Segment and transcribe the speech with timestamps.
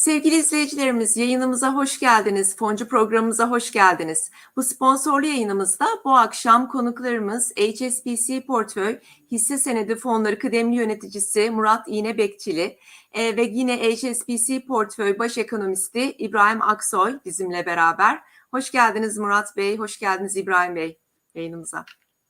[0.00, 2.56] Sevgili izleyicilerimiz yayınımıza hoş geldiniz.
[2.56, 4.30] Foncu programımıza hoş geldiniz.
[4.56, 9.00] Bu sponsorlu yayınımızda bu akşam konuklarımız HSBC Portföy
[9.30, 12.78] Hisse Senedi Fonları Kıdemli Yöneticisi Murat İğne Bekçili
[13.12, 18.22] e, ve yine HSBC Portföy Baş Ekonomisti İbrahim Aksoy bizimle beraber.
[18.50, 20.98] Hoş geldiniz Murat Bey, hoş geldiniz İbrahim Bey
[21.34, 21.84] yayınımıza.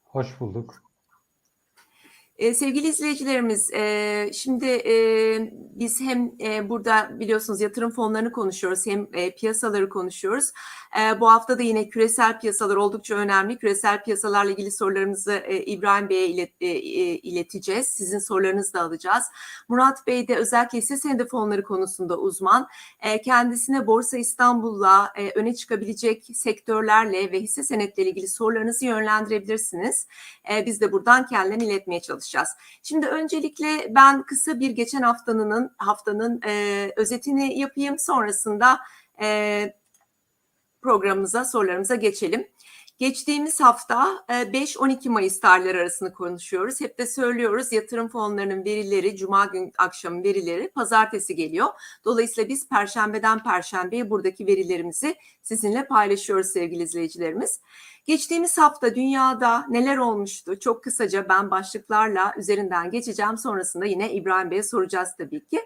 [0.04, 0.89] Hoş bulduk.
[2.40, 4.94] Ee, sevgili izleyicilerimiz, e, şimdi e,
[5.54, 10.52] biz hem e, burada biliyorsunuz yatırım fonlarını konuşuyoruz hem piyasaları konuşuyoruz.
[11.20, 13.58] Bu hafta da yine küresel piyasalar oldukça önemli.
[13.58, 16.52] Küresel piyasalarla ilgili sorularımızı İbrahim Bey'e ilet,
[17.24, 17.86] ileteceğiz.
[17.86, 19.24] Sizin sorularınızı da alacağız.
[19.68, 22.68] Murat Bey de özellikle hisse senedi fonları konusunda uzman.
[23.24, 30.06] Kendisine Borsa İstanbul'la öne çıkabilecek sektörlerle ve hisse senetleriyle ilgili sorularınızı yönlendirebilirsiniz.
[30.66, 32.29] Biz de buradan kendilerini iletmeye çalışacağız.
[32.82, 37.98] Şimdi öncelikle ben kısa bir geçen haftanın haftanın e, özetini yapayım.
[37.98, 38.80] Sonrasında
[39.22, 39.72] e,
[40.82, 42.48] programımıza, sorularımıza geçelim.
[43.00, 46.80] Geçtiğimiz hafta 5-12 Mayıs tarihleri arasında konuşuyoruz.
[46.80, 51.68] Hep de söylüyoruz yatırım fonlarının verileri, Cuma gün akşamı verileri pazartesi geliyor.
[52.04, 57.60] Dolayısıyla biz Perşembeden Perşembeye buradaki verilerimizi sizinle paylaşıyoruz sevgili izleyicilerimiz.
[58.06, 60.58] Geçtiğimiz hafta dünyada neler olmuştu?
[60.58, 63.38] Çok kısaca ben başlıklarla üzerinden geçeceğim.
[63.38, 65.60] Sonrasında yine İbrahim Bey'e soracağız tabii ki.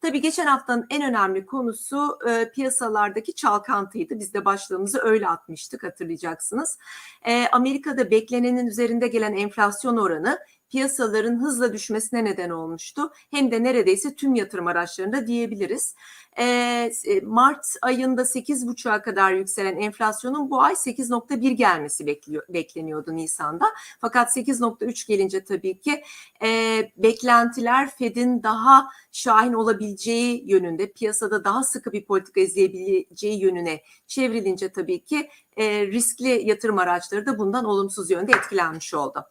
[0.00, 4.18] Tabii geçen haftanın en önemli konusu e, piyasalardaki çalkantıydı.
[4.18, 6.78] Biz de başlığımızı öyle atmıştık hatırlayacaksınız.
[7.26, 10.38] E, Amerika'da beklenenin üzerinde gelen enflasyon oranı
[10.70, 13.12] piyasaların hızla düşmesine neden olmuştu.
[13.30, 15.94] Hem de neredeyse tüm yatırım araçlarında diyebiliriz.
[16.40, 22.06] Ee, Mart ayında 8,5'a kadar yükselen enflasyonun bu ay 8.1 gelmesi
[22.48, 23.66] bekleniyordu Nisan'da.
[24.00, 26.02] Fakat 8.3 gelince tabii ki
[26.42, 34.72] e, beklentiler Fed'in daha şahin olabileceği yönünde, piyasada daha sıkı bir politika izleyebileceği yönüne çevrilince
[34.72, 39.24] tabii ki e, riskli yatırım araçları da bundan olumsuz yönde etkilenmiş oldu.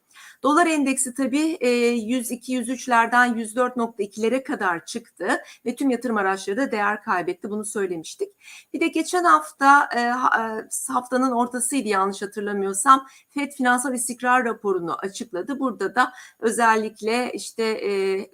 [0.44, 5.28] Dolar endeksi tabii 102-103'lerden 104.2'lere kadar çıktı
[5.66, 7.50] ve tüm yatırım araçları da değer kaybetti.
[7.50, 8.30] Bunu söylemiştik.
[8.74, 9.90] Bir de geçen hafta
[10.88, 15.60] haftanın ortasıydı yanlış hatırlamıyorsam FED finansal istikrar raporunu açıkladı.
[15.60, 17.82] Burada da özellikle işte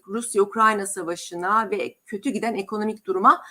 [0.07, 3.41] Rusya-Ukrayna savaşına ve kötü giden ekonomik duruma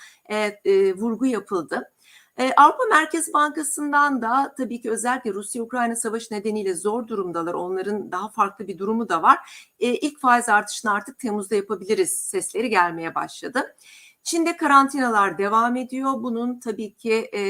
[0.96, 1.92] vurgu yapıldı.
[2.38, 7.54] E, Avrupa Merkez Bankası'ndan da tabii ki özellikle Rusya-Ukrayna savaşı nedeniyle zor durumdalar.
[7.54, 9.38] Onların daha farklı bir durumu da var.
[9.80, 13.76] E, ilk faiz artışını artık Temmuz'da yapabiliriz sesleri gelmeye başladı.
[14.22, 16.12] Çin'de karantinalar devam ediyor.
[16.16, 17.40] Bunun tabii ki e,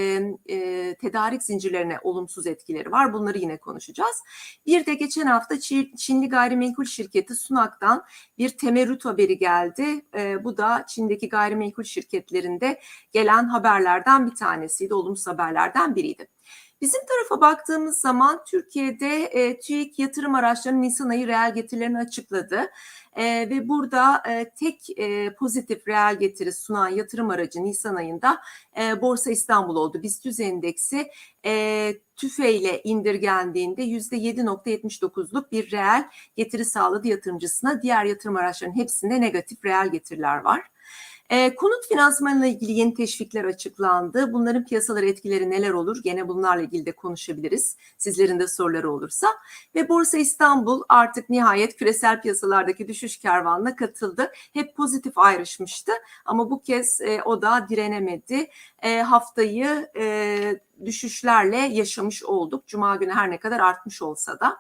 [0.48, 3.12] e, tedarik zincirlerine olumsuz etkileri var.
[3.12, 4.22] Bunları yine konuşacağız.
[4.66, 5.60] Bir de geçen hafta
[5.96, 8.04] Çinli gayrimenkul şirketi Sunak'tan
[8.38, 10.06] bir temerrüt haberi geldi.
[10.16, 12.80] E, bu da Çin'deki gayrimenkul şirketlerinde
[13.12, 14.94] gelen haberlerden bir tanesiydi.
[14.94, 16.28] Olumsuz haberlerden biriydi.
[16.82, 22.70] Bizim tarafa baktığımız zaman Türkiye'de e, TÜİK yatırım araçlarının Nisan ayı reel getirilerini açıkladı.
[23.16, 28.40] E, ve burada e, tek e, pozitif reel getiri sunan yatırım aracı Nisan ayında
[28.80, 30.02] e, Borsa İstanbul oldu.
[30.02, 31.10] BIST endeksi
[31.44, 37.82] e, tüfe ile indirgendiğinde %7.79'luk bir reel getiri sağladı yatırımcısına.
[37.82, 40.62] Diğer yatırım araçlarının hepsinde negatif reel getiriler var.
[41.32, 44.32] E, konut finansmanıyla ilgili yeni teşvikler açıklandı.
[44.32, 45.96] Bunların piyasalara etkileri neler olur?
[46.04, 47.76] Gene bunlarla ilgili de konuşabiliriz.
[47.98, 49.26] Sizlerin de soruları olursa.
[49.74, 54.32] Ve Borsa İstanbul artık nihayet küresel piyasalardaki düşüş kervanına katıldı.
[54.52, 55.92] Hep pozitif ayrışmıştı
[56.24, 58.50] ama bu kez e, o da direnemedi.
[58.82, 62.66] E, haftayı e, düşüşlerle yaşamış olduk.
[62.66, 64.56] Cuma günü her ne kadar artmış olsa da.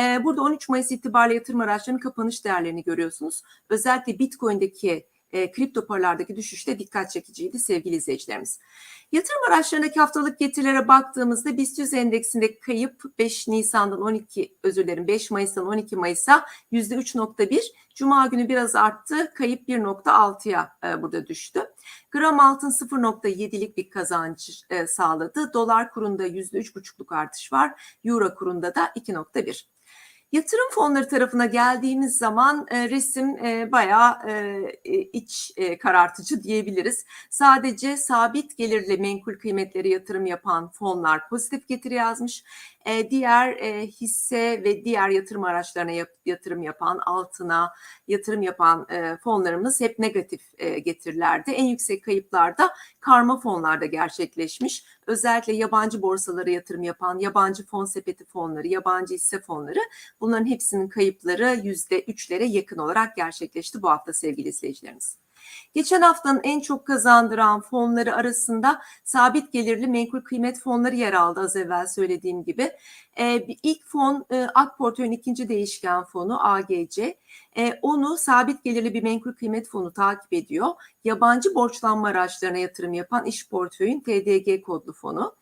[0.00, 3.42] E, burada 13 Mayıs itibariyle yatırım araçlarının kapanış değerlerini görüyorsunuz.
[3.68, 8.58] Özellikle Bitcoin'deki e, kripto paralardaki düşüşte dikkat çekiciydi sevgili izleyicilerimiz.
[9.12, 15.30] Yatırım araçlarındaki haftalık getirilere baktığımızda BIST 100 endeksindeki kayıp 5 Nisan'dan 12 özür dilerim 5
[15.30, 17.60] Mayıs'tan 12 Mayıs'a %3.1
[17.94, 19.32] Cuma günü biraz arttı.
[19.34, 21.60] Kayıp 1.6'ya e, burada düştü.
[22.10, 25.52] Gram altın 0.7'lik bir kazanç e, sağladı.
[25.54, 27.98] Dolar kurunda %3.5'luk artış var.
[28.04, 29.66] Euro kurunda da 2.1.
[30.32, 34.32] Yatırım fonları tarafına geldiğimiz zaman e, resim e, bayağı e,
[34.84, 37.04] e, iç e, karartıcı diyebiliriz.
[37.30, 42.44] Sadece sabit gelirli menkul kıymetleri yatırım yapan fonlar pozitif getiri yazmış.
[42.86, 47.72] E, diğer e, hisse ve diğer yatırım araçlarına yap, yatırım yapan, altına
[48.08, 51.50] yatırım yapan e, fonlarımız hep negatif e, getirilerdi.
[51.50, 54.84] En yüksek kayıplar da karma fonlarda gerçekleşmiş.
[55.06, 59.80] Özellikle yabancı borsalara yatırım yapan, yabancı fon sepeti fonları, yabancı hisse fonları
[60.20, 65.16] bunların hepsinin kayıpları yüzde üçlere yakın olarak gerçekleşti bu hafta sevgili izleyicilerimiz.
[65.74, 71.56] Geçen haftanın en çok kazandıran fonları arasında sabit gelirli menkul kıymet fonları yer aldı az
[71.56, 72.72] evvel söylediğim gibi.
[73.18, 77.16] E, ilk fon e, AK Portföy'ün ikinci değişken fonu AGC.
[77.56, 80.68] E, onu sabit gelirli bir menkul kıymet fonu takip ediyor.
[81.04, 85.34] Yabancı borçlanma araçlarına yatırım yapan iş portföyün TDG kodlu fonu.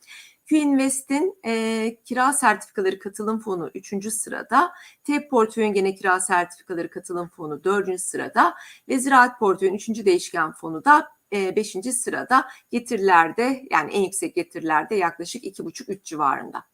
[0.49, 4.13] Q-Invest'in e, kira sertifikaları katılım fonu 3.
[4.13, 4.73] sırada,
[5.05, 8.01] TEP portföyün gene kira sertifikaları katılım fonu 4.
[8.01, 8.55] sırada
[8.89, 9.89] ve Ziraat portföyün 3.
[9.89, 11.77] değişken fonu da 5.
[11.77, 16.65] E, sırada getirilerde yani en yüksek getirilerde yaklaşık 2,5-3 civarında.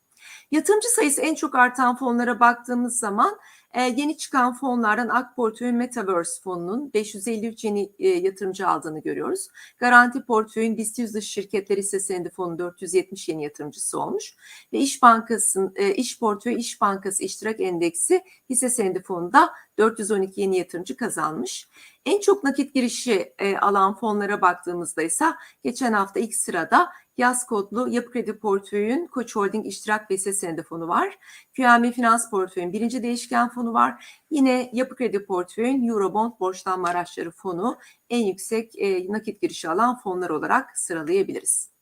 [0.51, 3.39] Yatırımcı sayısı en çok artan fonlara baktığımız zaman
[3.75, 9.49] e, yeni çıkan fonlardan AK Portföy'ün Metaverse fonunun 553 yeni e, yatırımcı aldığını görüyoruz.
[9.79, 14.35] Garanti Portföy'ün BIST 100 dışı şirketler hisse senedi fonu 470 yeni yatırımcısı olmuş.
[14.73, 20.59] Ve İş Bankası'nın e, İş Portföy İş Bankası İştirak Endeksi hisse senedi fonunda 412 yeni
[20.59, 21.69] yatırımcı kazanmış.
[22.07, 25.25] En çok nakit girişi e, alan fonlara baktığımızda ise
[25.63, 30.89] geçen hafta ilk sırada yaz kodlu Yapı Kredi Portföy'ün Koç Holding İştirak ve Senedi Fonu
[30.89, 31.19] var.
[31.57, 34.23] QNB Finans Portföy'ün birinci değişken fonu var.
[34.31, 37.79] Yine Yapı Kredi Portföy'ün Eurobond Borçlanma Araçları Fonu
[38.11, 41.74] en yüksek e, nakit girişi alan fonlar olarak sıralayabiliriz.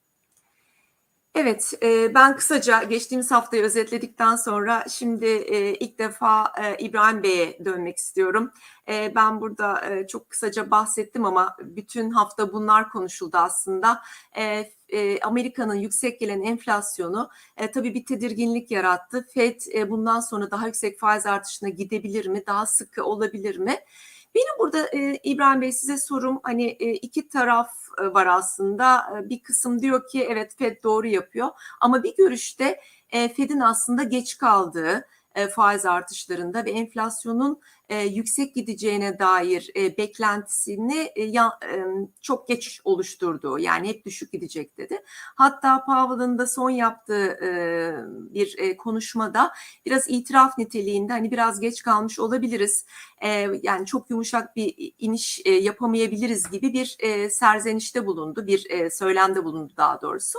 [1.34, 7.64] Evet, e, ben kısaca geçtiğimiz haftayı özetledikten sonra şimdi e, ilk defa e, İbrahim Bey'e
[7.64, 8.52] dönmek istiyorum.
[8.88, 14.02] Ben burada çok kısaca bahsettim ama bütün hafta bunlar konuşuldu aslında.
[15.23, 19.26] Amerika'nın yüksek gelen enflasyonu e, tabii bir tedirginlik yarattı.
[19.34, 23.79] FED bundan sonra daha yüksek faiz artışına gidebilir mi, daha sıkı olabilir mi?
[24.34, 27.70] Benim burada e, İbrahim Bey size sorum hani e, iki taraf
[28.02, 29.05] e, var aslında.
[29.19, 31.49] E, bir kısım diyor ki evet Fed doğru yapıyor
[31.81, 32.81] ama bir görüşte
[33.11, 37.61] e, Fed'in aslında geç kaldığı, e, faiz artışlarında ve enflasyonun
[37.93, 41.12] e, yüksek gideceğine dair e, beklentisini
[42.21, 43.59] çok geç oluşturdu.
[43.59, 45.03] Yani hep düşük gidecek dedi.
[45.35, 47.39] Hatta Powell'ın da son yaptığı
[48.35, 49.53] bir konuşmada
[49.87, 52.87] biraz itiraf niteliğinde hani biraz geç kalmış olabiliriz.
[53.62, 56.97] Yani çok yumuşak bir iniş yapamayabiliriz gibi bir
[57.31, 60.39] serzenişte bulundu, bir söylemde bulundu daha doğrusu.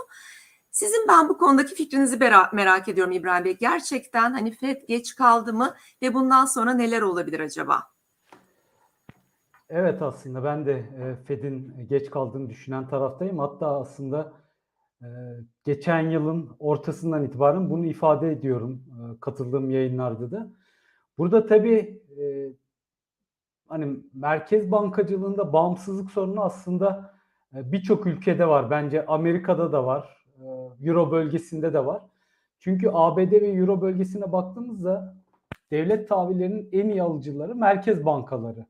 [0.73, 2.19] Sizin ben bu konudaki fikrinizi
[2.53, 3.57] merak ediyorum İbrahim Bey.
[3.57, 7.83] Gerçekten hani FED geç kaldı mı ve bundan sonra neler olabilir acaba?
[9.69, 13.39] Evet aslında ben de e, FED'in geç kaldığını düşünen taraftayım.
[13.39, 14.33] Hatta aslında
[15.01, 15.07] e,
[15.63, 20.51] geçen yılın ortasından itibaren bunu ifade ediyorum e, katıldığım yayınlarda da.
[21.17, 22.03] Burada tabii
[23.67, 27.13] hani merkez bankacılığında bağımsızlık sorunu aslında
[27.51, 28.69] birçok ülkede var.
[28.69, 30.22] Bence Amerika'da da var.
[30.81, 32.01] Euro bölgesinde de var.
[32.59, 35.15] Çünkü ABD ve Euro bölgesine baktığımızda
[35.71, 38.65] devlet tahvillerinin en iyi alıcıları merkez bankaları.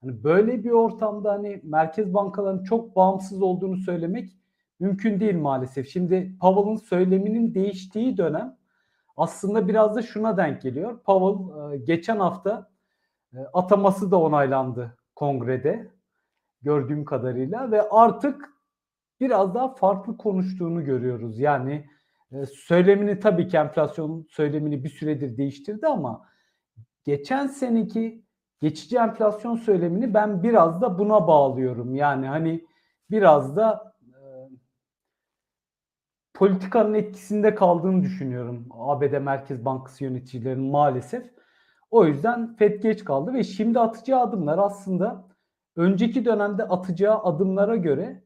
[0.00, 4.36] Hani böyle bir ortamda hani merkez bankalarının çok bağımsız olduğunu söylemek
[4.80, 5.88] mümkün değil maalesef.
[5.88, 8.56] Şimdi Powell'ın söyleminin değiştiği dönem
[9.16, 10.98] aslında biraz da şuna denk geliyor.
[10.98, 12.70] Powell e, geçen hafta
[13.34, 15.90] e, ataması da onaylandı kongrede
[16.62, 18.53] gördüğüm kadarıyla ve artık
[19.24, 21.38] biraz daha farklı konuştuğunu görüyoruz.
[21.38, 21.86] Yani
[22.32, 26.28] e, söylemini tabii ki enflasyon söylemini bir süredir değiştirdi ama
[27.04, 28.24] geçen seneki
[28.60, 31.94] geçici enflasyon söylemini ben biraz da buna bağlıyorum.
[31.94, 32.66] Yani hani
[33.10, 34.18] biraz da e,
[36.34, 41.34] politikanın etkisinde kaldığını düşünüyorum ABD Merkez Bankası yöneticilerinin maalesef.
[41.90, 45.28] O yüzden FED geç kaldı ve şimdi atacağı adımlar aslında
[45.76, 48.23] önceki dönemde atacağı adımlara göre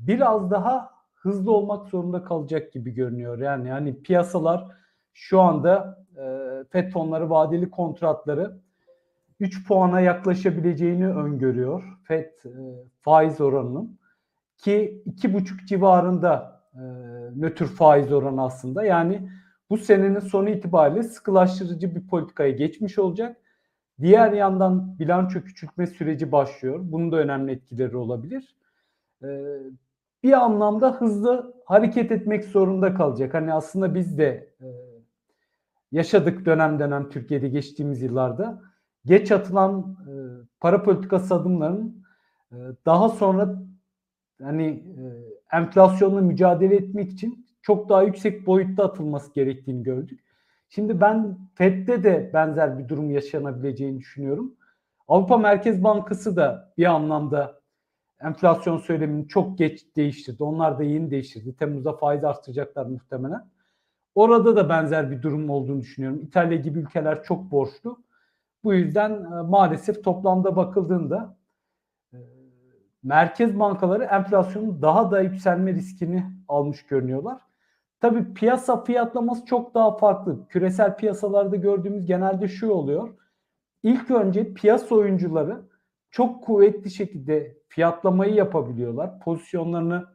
[0.00, 3.38] biraz daha hızlı olmak zorunda kalacak gibi görünüyor.
[3.38, 4.66] Yani hani piyasalar
[5.12, 6.24] şu anda e,
[6.70, 8.58] FED fonları vadeli kontratları
[9.40, 12.50] 3 puana yaklaşabileceğini öngörüyor FED e,
[13.00, 13.98] faiz oranının
[14.58, 16.80] ki 2,5 civarında e,
[17.36, 18.84] nötr faiz oranı aslında.
[18.84, 19.30] Yani
[19.70, 23.36] bu senenin sonu itibariyle sıkılaştırıcı bir politikaya geçmiş olacak.
[24.00, 26.80] Diğer yandan bilanço küçültme süreci başlıyor.
[26.82, 28.57] Bunun da önemli etkileri olabilir.
[29.24, 29.58] Ee,
[30.22, 33.34] bir anlamda hızlı hareket etmek zorunda kalacak.
[33.34, 34.66] Hani aslında biz de e,
[35.92, 38.62] yaşadık dönem dönem Türkiye'de geçtiğimiz yıllarda
[39.04, 40.12] geç atılan e,
[40.60, 42.04] para politikası adımlarının
[42.52, 42.56] e,
[42.86, 43.62] daha sonra
[44.42, 44.84] hani
[45.52, 50.20] enflasyonla mücadele etmek için çok daha yüksek boyutta atılması gerektiğini gördük.
[50.68, 54.54] Şimdi ben FED'de de benzer bir durum yaşanabileceğini düşünüyorum.
[55.08, 57.57] Avrupa Merkez Bankası da bir anlamda
[58.20, 60.42] enflasyon söylemini çok geç değiştirdi.
[60.42, 61.56] Onlar da yeni değiştirdi.
[61.56, 63.48] Temmuz'da faiz arttıracaklar muhtemelen.
[64.14, 66.20] Orada da benzer bir durum olduğunu düşünüyorum.
[66.22, 68.02] İtalya gibi ülkeler çok borçlu.
[68.64, 71.36] Bu yüzden e, maalesef toplamda bakıldığında
[72.12, 72.16] e,
[73.02, 77.38] merkez bankaları enflasyonun daha da yükselme riskini almış görünüyorlar.
[78.00, 80.48] Tabii piyasa fiyatlaması çok daha farklı.
[80.48, 83.08] Küresel piyasalarda gördüğümüz genelde şu oluyor.
[83.82, 85.62] İlk önce piyasa oyuncuları
[86.18, 89.20] çok kuvvetli şekilde fiyatlamayı yapabiliyorlar.
[89.20, 90.06] Pozisyonlarını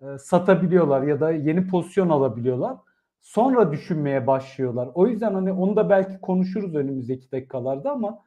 [0.00, 2.76] e, satabiliyorlar ya da yeni pozisyon alabiliyorlar.
[3.20, 4.88] Sonra düşünmeye başlıyorlar.
[4.94, 8.18] O yüzden hani onu da belki konuşuruz önümüzdeki dakikalarda ama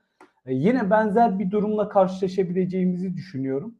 [0.45, 3.75] e, yine benzer bir durumla karşılaşabileceğimizi düşünüyorum.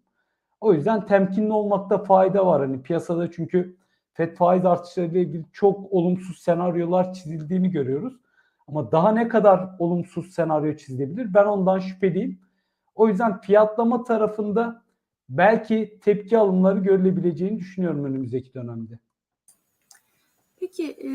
[0.62, 2.62] O yüzden temkinli olmakta fayda var.
[2.62, 3.77] Hani piyasada çünkü
[4.13, 8.13] FED faiz artışlarıyla ilgili çok olumsuz senaryolar çizildiğini görüyoruz.
[8.67, 11.34] Ama daha ne kadar olumsuz senaryo çizilebilir?
[11.34, 12.47] Ben ondan şüpheliyim.
[12.98, 14.84] O yüzden fiyatlama tarafında
[15.30, 19.00] belki tepki alımları görülebileceğini düşünüyorum önümüzdeki dönemde.
[20.59, 21.09] Peki e,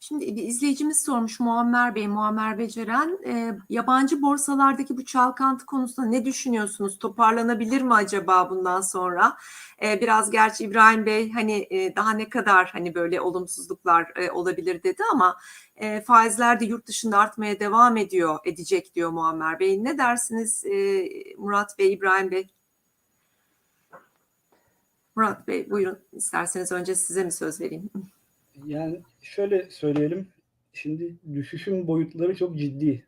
[0.00, 3.18] şimdi bir izleyicimiz sormuş Muammer Bey, Muammer Beceren.
[3.26, 6.98] E, yabancı borsalardaki bu çalkantı konusunda ne düşünüyorsunuz?
[6.98, 9.36] Toparlanabilir mi acaba bundan sonra?
[9.82, 14.82] E, biraz gerçi İbrahim Bey hani e, daha ne kadar hani böyle olumsuzluklar e, olabilir
[14.82, 15.36] dedi ama
[15.76, 19.84] e, faizler de yurt dışında artmaya devam ediyor, edecek diyor Muammer Bey.
[19.84, 21.04] Ne dersiniz e,
[21.38, 22.48] Murat Bey, İbrahim Bey?
[25.16, 27.90] Murat Bey buyurun isterseniz önce size mi söz vereyim?
[28.64, 30.28] Yani şöyle söyleyelim.
[30.72, 33.04] Şimdi düşüşün boyutları çok ciddi.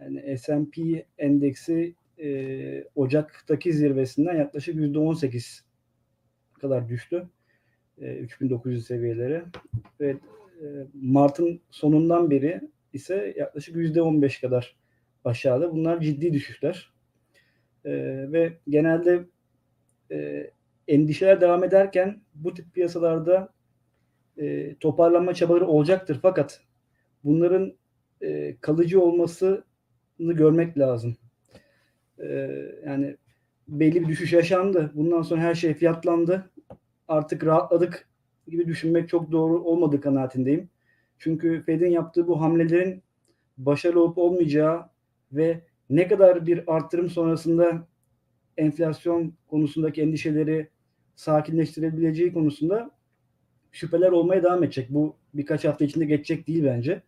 [0.00, 5.60] Yani S&P endeksi e, Ocak'taki zirvesinden yaklaşık %18
[6.60, 7.28] kadar düştü.
[7.98, 9.44] E, 3900 seviyelere.
[10.00, 10.10] Ve
[10.62, 12.60] e, Mart'ın sonundan beri
[12.92, 14.76] ise yaklaşık %15 kadar
[15.24, 15.72] aşağıda.
[15.72, 16.92] Bunlar ciddi düşüşler.
[17.84, 17.92] E,
[18.32, 19.24] ve genelde
[20.10, 20.50] e,
[20.88, 23.57] endişeler devam ederken bu tip piyasalarda
[24.38, 26.18] e, toparlanma çabaları olacaktır.
[26.22, 26.60] Fakat
[27.24, 27.72] bunların
[28.20, 29.62] e, kalıcı olmasını
[30.18, 31.16] görmek lazım.
[32.18, 32.28] E,
[32.86, 33.16] yani
[33.68, 34.90] belli bir düşüş yaşandı.
[34.94, 36.50] Bundan sonra her şey fiyatlandı.
[37.08, 38.08] Artık rahatladık
[38.48, 40.68] gibi düşünmek çok doğru olmadığı kanaatindeyim.
[41.18, 43.02] Çünkü Fed'in yaptığı bu hamlelerin
[43.58, 44.88] başarılı olup olmayacağı
[45.32, 47.86] ve ne kadar bir artırım sonrasında
[48.56, 50.68] enflasyon konusundaki endişeleri
[51.16, 52.97] sakinleştirebileceği konusunda
[53.72, 54.86] şüpheler olmaya devam edecek.
[54.90, 57.02] Bu birkaç hafta içinde geçecek değil bence.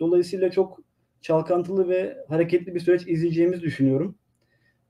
[0.00, 0.80] Dolayısıyla çok
[1.20, 4.14] çalkantılı ve hareketli bir süreç izleyeceğimizi düşünüyorum.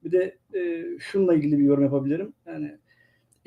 [0.05, 2.33] Bir de e, şununla ilgili bir yorum yapabilirim.
[2.47, 2.79] Yani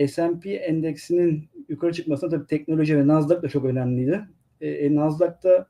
[0.07, 4.21] S&P endeksinin yukarı çıkmasına tabii teknoloji ve Nasdaq da çok önemliydi.
[4.61, 5.67] E, e, Nasdaq'ta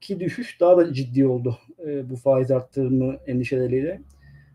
[0.00, 4.02] ki düşüş daha da ciddi oldu e, bu faiz arttırımı endişeleriyle.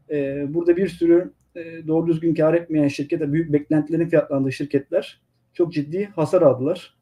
[0.10, 5.22] E, burada bir sürü e, doğru düzgün kar etmeyen şirketler, büyük beklentilerin fiyatlandığı şirketler
[5.54, 6.96] çok ciddi hasar aldılar.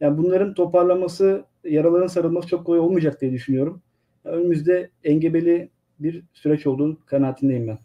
[0.00, 3.82] Yani bunların toparlaması, yaraların sarılması çok kolay olmayacak diye düşünüyorum.
[4.24, 7.78] Yani önümüzde engebeli bir süreç olduğu kanaatindeyim ben.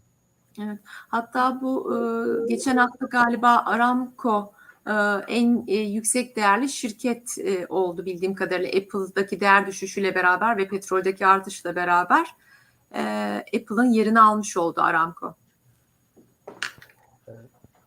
[0.64, 0.80] Evet.
[0.86, 2.00] Hatta bu e,
[2.50, 4.52] geçen hafta galiba Aramco
[4.88, 4.92] e,
[5.28, 11.26] en e, yüksek değerli şirket e, oldu bildiğim kadarıyla Apple'daki değer düşüşüyle beraber ve petroldeki
[11.26, 12.28] artışla beraber
[12.96, 13.02] e,
[13.56, 15.36] Apple'ın yerini almış oldu Aramco.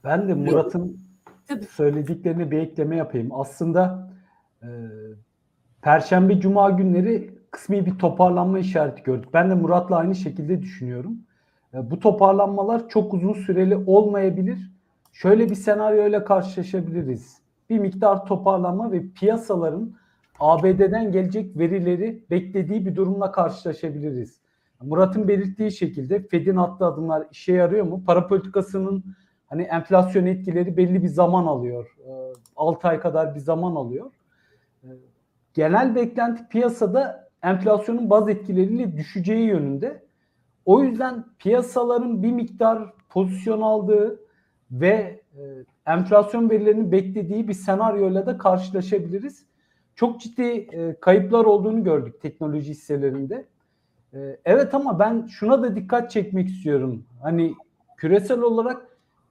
[0.04, 1.07] Ben de Murat'ın
[1.48, 1.64] Tabii.
[1.64, 3.28] söylediklerine bir ekleme yapayım.
[3.32, 4.10] Aslında
[4.62, 4.68] e,
[5.82, 9.28] Perşembe, Cuma günleri kısmi bir toparlanma işareti gördük.
[9.34, 11.18] Ben de Murat'la aynı şekilde düşünüyorum.
[11.74, 14.72] E, bu toparlanmalar çok uzun süreli olmayabilir.
[15.12, 17.38] Şöyle bir senaryoyla karşılaşabiliriz.
[17.70, 19.94] Bir miktar toparlanma ve piyasaların
[20.40, 24.40] ABD'den gelecek verileri beklediği bir durumla karşılaşabiliriz.
[24.82, 28.02] Murat'ın belirttiği şekilde Fed'in attığı adımlar işe yarıyor mu?
[28.06, 29.04] Para politikasının
[29.48, 31.96] hani enflasyon etkileri belli bir zaman alıyor.
[32.56, 34.10] 6 ay kadar bir zaman alıyor.
[35.54, 40.02] Genel beklenti piyasada enflasyonun baz etkileriyle düşeceği yönünde.
[40.64, 44.20] O yüzden piyasaların bir miktar pozisyon aldığı
[44.70, 45.20] ve
[45.86, 49.46] enflasyon verilerini beklediği bir senaryoyla da karşılaşabiliriz.
[49.94, 50.68] Çok ciddi
[51.00, 53.46] kayıplar olduğunu gördük teknoloji hisselerinde.
[54.44, 57.04] Evet ama ben şuna da dikkat çekmek istiyorum.
[57.22, 57.54] Hani
[57.96, 58.87] küresel olarak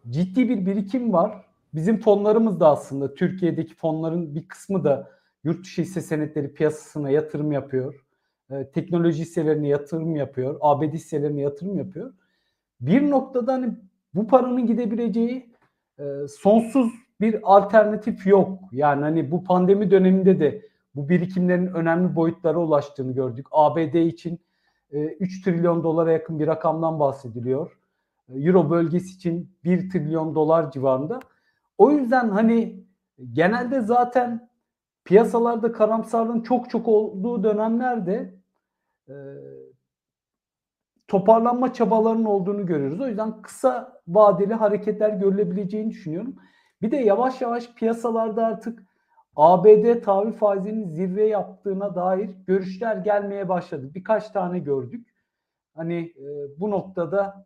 [0.09, 1.45] ciddi bir birikim var.
[1.73, 5.11] Bizim fonlarımız da aslında Türkiye'deki fonların bir kısmı da
[5.43, 8.05] yurt dışı hisse senetleri piyasasına yatırım yapıyor.
[8.49, 10.57] E, teknoloji hisselerine yatırım yapıyor.
[10.61, 12.13] ABD hisselerine yatırım yapıyor.
[12.81, 13.73] Bir noktada hani
[14.13, 15.53] bu paranın gidebileceği
[15.99, 16.03] e,
[16.39, 18.59] sonsuz bir alternatif yok.
[18.71, 23.47] Yani hani bu pandemi döneminde de bu birikimlerin önemli boyutlara ulaştığını gördük.
[23.51, 24.39] ABD için
[24.91, 27.77] e, 3 trilyon dolara yakın bir rakamdan bahsediliyor.
[28.29, 31.19] Euro bölgesi için 1 trilyon dolar civarında.
[31.77, 32.83] O yüzden hani
[33.33, 34.49] genelde zaten
[35.05, 38.33] piyasalarda karamsarlığın çok çok olduğu dönemlerde
[39.09, 39.15] e,
[41.07, 43.01] toparlanma çabalarının olduğunu görüyoruz.
[43.01, 46.35] O yüzden kısa vadeli hareketler görülebileceğini düşünüyorum.
[46.81, 48.83] Bir de yavaş yavaş piyasalarda artık
[49.35, 53.91] ABD tahvil faizinin zirve yaptığına dair görüşler gelmeye başladı.
[53.95, 55.07] Birkaç tane gördük.
[55.75, 57.45] Hani e, bu noktada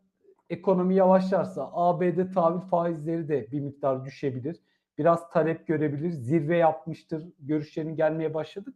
[0.51, 4.59] ekonomi yavaşlarsa ABD tahvil faizleri de bir miktar düşebilir.
[4.97, 6.11] Biraz talep görebilir.
[6.11, 7.27] Zirve yapmıştır.
[7.39, 8.75] Görüşlerin gelmeye başladık.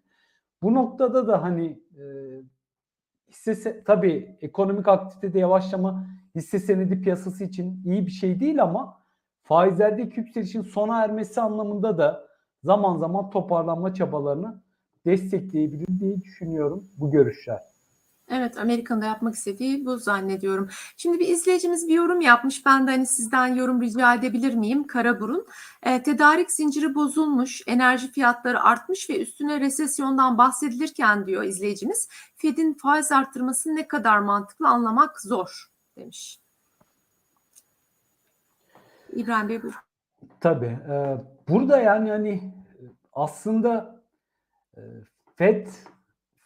[0.64, 2.04] Bu noktada da hani e,
[3.30, 9.02] hisse tabii ekonomik aktivitede yavaşlama hisse senedi piyasası için iyi bir şey değil ama
[9.44, 12.28] faizlerdeki yükselişin sona ermesi anlamında da
[12.64, 14.62] zaman zaman toparlanma çabalarını
[15.06, 17.75] destekleyebilir diye düşünüyorum bu görüşler.
[18.30, 20.70] Evet, Amerika'nın da yapmak istediği bu zannediyorum.
[20.98, 22.66] Şimdi bir izleyicimiz bir yorum yapmış.
[22.66, 24.88] Ben de hani sizden yorum rica edebilir miyim?
[24.88, 25.48] Karaburun.
[25.84, 33.12] E, tedarik zinciri bozulmuş, enerji fiyatları artmış ve üstüne resesyondan bahsedilirken diyor izleyicimiz, Fed'in faiz
[33.12, 36.40] arttırması ne kadar mantıklı anlamak zor demiş.
[39.14, 39.80] İbrahim Bey buyurun.
[40.40, 40.80] Tabii.
[40.90, 41.18] E,
[41.48, 42.54] burada yani hani
[43.14, 44.02] aslında
[44.78, 44.82] e,
[45.36, 45.68] Fed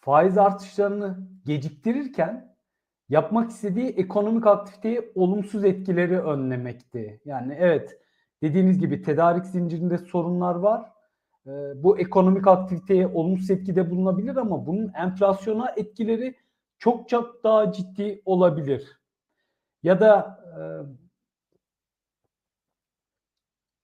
[0.02, 2.56] faiz artışlarını geciktirirken
[3.10, 7.22] yapmak istediği ekonomik aktiviteyi olumsuz etkileri önlemekti.
[7.26, 8.00] Yani evet
[8.42, 10.92] dediğiniz gibi tedarik zincirinde sorunlar var.
[11.48, 11.52] E,
[11.84, 16.36] bu ekonomik aktiviteye olumsuz etkide bulunabilir ama bunun enflasyona etkileri
[16.80, 19.00] çok çok daha ciddi olabilir.
[19.84, 20.62] Ya da e,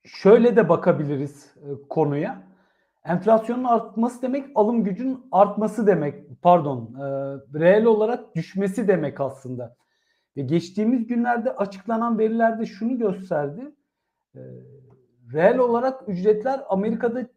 [0.08, 2.55] şöyle de bakabiliriz e, konuya.
[3.06, 6.42] Enflasyonun artması demek alım gücün artması demek.
[6.42, 7.04] Pardon, e,
[7.60, 9.76] reel olarak düşmesi demek aslında.
[10.38, 13.76] Ve geçtiğimiz günlerde açıklanan verilerde şunu gösterdi.
[14.36, 14.42] E,
[15.34, 17.28] reel olarak ücretler Amerika'da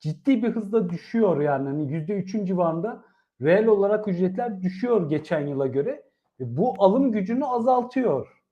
[0.00, 3.04] ciddi bir hızla düşüyor yani hani %3'ün civarında
[3.42, 6.02] reel olarak ücretler düşüyor geçen yıla göre.
[6.40, 8.42] Ve bu alım gücünü azaltıyor.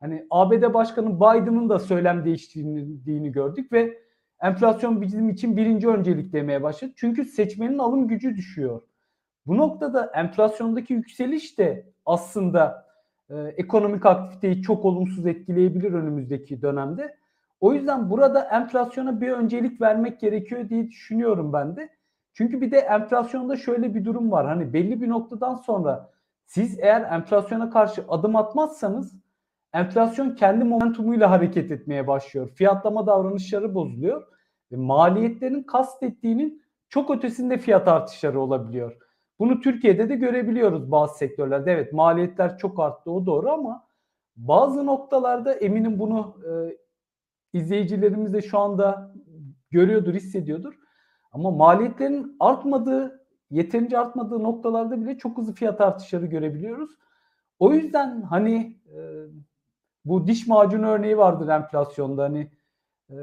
[0.00, 4.05] Hani ABD Başkanı Biden'ın da söylem değiştirdiğini gördük ve
[4.42, 6.92] enflasyon bizim için birinci öncelik demeye başladı.
[6.96, 8.82] Çünkü seçmenin alım gücü düşüyor.
[9.46, 12.86] Bu noktada enflasyondaki yükseliş de aslında
[13.30, 17.16] e, ekonomik aktiviteyi çok olumsuz etkileyebilir önümüzdeki dönemde.
[17.60, 21.88] O yüzden burada enflasyona bir öncelik vermek gerekiyor diye düşünüyorum ben de.
[22.34, 24.46] Çünkü bir de enflasyonda şöyle bir durum var.
[24.46, 26.10] Hani belli bir noktadan sonra
[26.46, 29.14] siz eğer enflasyona karşı adım atmazsanız
[29.76, 32.48] enflasyon kendi momentumuyla hareket etmeye başlıyor.
[32.54, 34.26] Fiyatlama davranışları bozuluyor
[34.72, 38.96] ve maliyetlerin kastettiğinin çok ötesinde fiyat artışları olabiliyor.
[39.38, 41.72] Bunu Türkiye'de de görebiliyoruz bazı sektörlerde.
[41.72, 43.86] Evet maliyetler çok arttı o doğru ama
[44.36, 46.76] bazı noktalarda eminim bunu e,
[47.58, 49.14] izleyicilerimiz de şu anda
[49.70, 50.74] görüyordur, hissediyordur.
[51.32, 56.90] Ama maliyetlerin artmadığı, yeterince artmadığı noktalarda bile çok hızlı fiyat artışları görebiliyoruz.
[57.58, 58.98] O yüzden hani e,
[60.06, 62.50] bu diş macunu örneği vardır enflasyonda hani
[63.10, 63.16] e,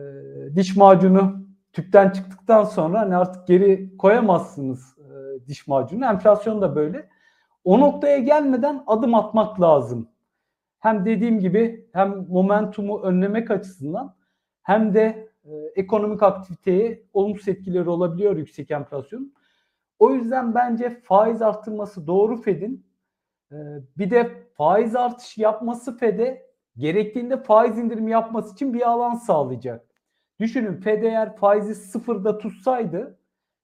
[0.56, 6.06] diş macunu tüpten çıktıktan sonra hani artık geri koyamazsınız e, diş macunu.
[6.06, 7.10] Enflasyon da böyle.
[7.64, 10.10] O noktaya gelmeden adım atmak lazım.
[10.80, 14.16] Hem dediğim gibi hem momentumu önlemek açısından
[14.64, 19.34] hem de e, ekonomik aktiviteye olumsuz etkileri olabiliyor yüksek enflasyon.
[20.00, 22.86] O yüzden bence faiz arttırması doğru Fed'in.
[23.52, 23.56] E,
[23.98, 29.88] bir de faiz artışı yapması Fed'e gerektiğinde faiz indirimi yapması için bir alan sağlayacak.
[30.40, 33.20] Düşünün Fed eğer faizi sıfırda tutsaydı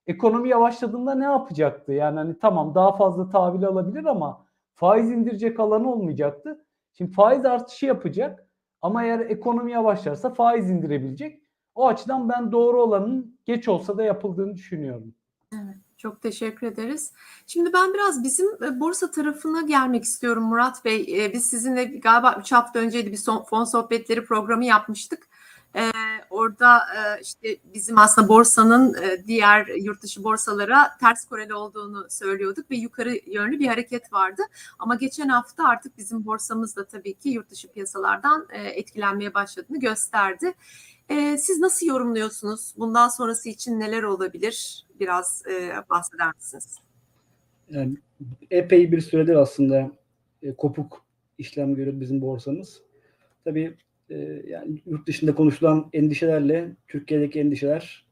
[0.07, 1.93] ekonomi yavaşladığında ne yapacaktı?
[1.93, 4.45] Yani hani tamam daha fazla tahvil alabilir ama
[4.75, 6.65] faiz indirecek alanı olmayacaktı.
[6.93, 8.49] Şimdi faiz artışı yapacak
[8.81, 11.43] ama eğer ekonomi yavaşlarsa faiz indirebilecek.
[11.75, 15.13] O açıdan ben doğru olanın geç olsa da yapıldığını düşünüyorum.
[15.53, 15.78] Evet.
[15.99, 17.11] Çok teşekkür ederiz.
[17.47, 21.25] Şimdi ben biraz bizim e, borsa tarafına gelmek istiyorum Murat Bey.
[21.25, 25.27] E, biz sizinle galiba 3 hafta önceydi bir son, fon sohbetleri programı yapmıştık.
[25.75, 25.91] Ee,
[26.29, 32.71] orada e, işte bizim aslında borsanın e, diğer yurt dışı borsalara ters koreli olduğunu söylüyorduk
[32.71, 34.41] ve yukarı yönlü bir hareket vardı.
[34.79, 39.79] Ama geçen hafta artık bizim borsamız da tabii ki yurt dışı piyasalardan e, etkilenmeye başladığını
[39.79, 40.53] gösterdi.
[41.09, 42.73] E, siz nasıl yorumluyorsunuz?
[42.77, 44.85] Bundan sonrası için neler olabilir?
[44.99, 46.77] Biraz e, bahseder misiniz?
[47.69, 47.97] Yani
[48.51, 49.91] epey bir süredir aslında
[50.43, 51.05] e, kopuk
[51.37, 52.81] işlem görüyor bizim borsamız.
[53.43, 53.77] Tabii
[54.09, 58.05] e, yani yurt dışında konuşulan endişelerle Türkiye'deki endişeler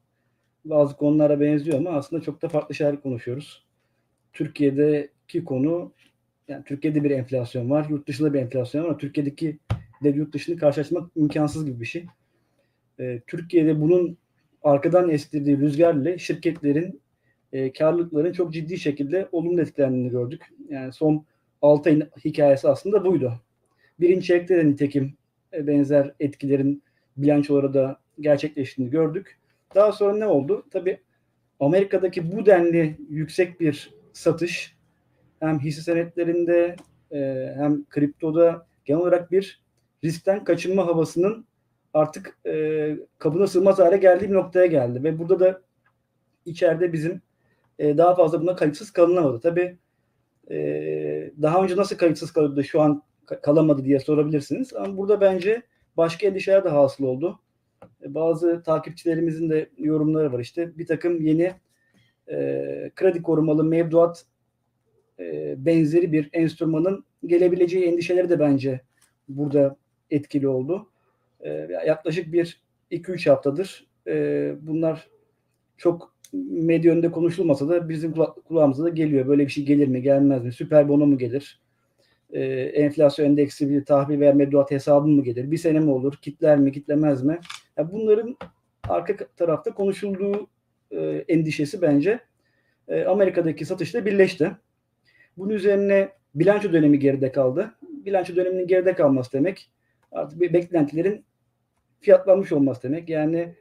[0.66, 3.68] bazı konulara benziyor ama aslında çok da farklı şeyler konuşuyoruz.
[4.34, 5.94] Türkiye'deki konu
[6.48, 9.60] yani Türkiye'de bir enflasyon var, yurt dışında bir enflasyon var ama Türkiye'deki
[10.02, 12.06] ile yurt dışını karşılaştırmak imkansız gibi bir şey.
[13.00, 14.18] E, Türkiye'de bunun
[14.64, 17.02] arkadan estirdiği rüzgarla şirketlerin
[17.54, 20.42] e, karlılıkların çok ciddi şekilde olumlu etkilendiğini gördük.
[20.70, 21.26] Yani son
[21.62, 23.34] 6 ayın hikayesi aslında buydu.
[24.00, 25.14] Birinci çeyrekte de nitekim
[25.68, 26.84] benzer etkilerin
[27.18, 29.40] bilançoları da gerçekleştiğini gördük.
[29.76, 30.66] Daha sonra ne oldu?
[30.72, 30.98] Tabii
[31.60, 34.76] Amerika'daki bu denli yüksek bir satış
[35.40, 36.76] hem hisse senetlerinde
[37.12, 39.62] e, hem kriptoda genel olarak bir
[40.04, 41.46] riskten kaçınma havasının
[41.94, 45.04] artık e, kabına sığmaz hale geldiği bir noktaya geldi.
[45.04, 45.62] Ve burada da
[46.46, 47.22] içeride bizim
[47.80, 49.40] e, daha fazla buna kayıtsız kalınamadı.
[49.40, 49.78] Tabii
[50.52, 50.58] e,
[51.42, 53.04] daha önce nasıl kayıtsız kalıyordu şu an
[53.42, 54.74] kalamadı diye sorabilirsiniz.
[54.74, 55.62] Ama burada bence
[55.98, 57.40] başka endişeler de hasıl oldu.
[58.04, 60.78] E, bazı takipçilerimizin de yorumları var işte.
[60.78, 61.54] Bir takım yeni
[62.32, 64.26] e, kredi korumalı mevduat
[65.20, 68.82] e, benzeri bir enstrümanın gelebileceği endişeleri de bence
[69.30, 69.78] burada
[70.12, 70.90] etkili oldu.
[71.40, 71.50] E,
[71.88, 72.62] yaklaşık bir
[72.92, 75.08] 2-3 haftadır e, bunlar
[75.78, 76.14] çok
[76.50, 79.28] medya önünde konuşulmasa da bizim kula- kulağımıza da geliyor.
[79.28, 80.52] Böyle bir şey gelir mi, gelmez mi?
[80.52, 81.62] Süper bono mu gelir?
[82.34, 85.52] E, enflasyon endeksi bir tahvil veya mevduat hesabı mı gelir?
[85.52, 86.14] Bir sene mi olur?
[86.22, 87.40] Kitler mi, kitlemez mi?
[87.78, 88.38] Ya bunların
[88.90, 90.48] arka tarafta konuşulduğu
[90.92, 92.20] e, endişesi bence
[92.88, 94.52] e, Amerika'daki satışla birleşti.
[95.38, 97.76] Bunun üzerine bilanço dönemi geride kaldı.
[97.82, 99.72] Bilanço döneminin geride kalması demek
[100.12, 101.26] artık beklentilerin
[102.00, 103.10] fiyatlanmış olması demek.
[103.10, 103.56] Yani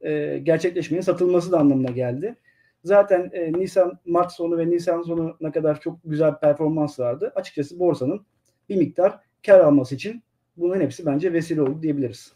[0.00, 2.36] e, gerçekleşmenin satılması da anlamına geldi.
[2.84, 7.32] Zaten e, Nisan Mart sonu ve Nisan sonuna kadar çok güzel performans vardı.
[7.34, 8.26] Açıkçası borsanın
[8.68, 10.22] bir miktar kar alması için
[10.56, 12.32] bunların hepsi bence vesile oldu diyebiliriz.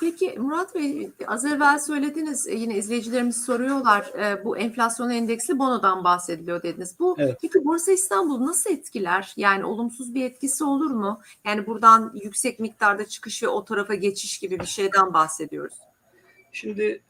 [0.00, 6.04] Peki Murat Bey az evvel söylediniz e, yine izleyicilerimiz soruyorlar e, bu enflasyon endeksli bonodan
[6.04, 6.96] bahsediliyor dediniz.
[6.98, 7.38] Bu Evet.
[7.42, 9.32] peki Borsa İstanbul nasıl etkiler?
[9.36, 11.20] Yani olumsuz bir etkisi olur mu?
[11.46, 15.78] Yani buradan yüksek miktarda çıkış ve o tarafa geçiş gibi bir şeyden bahsediyoruz.
[16.52, 17.02] Şimdi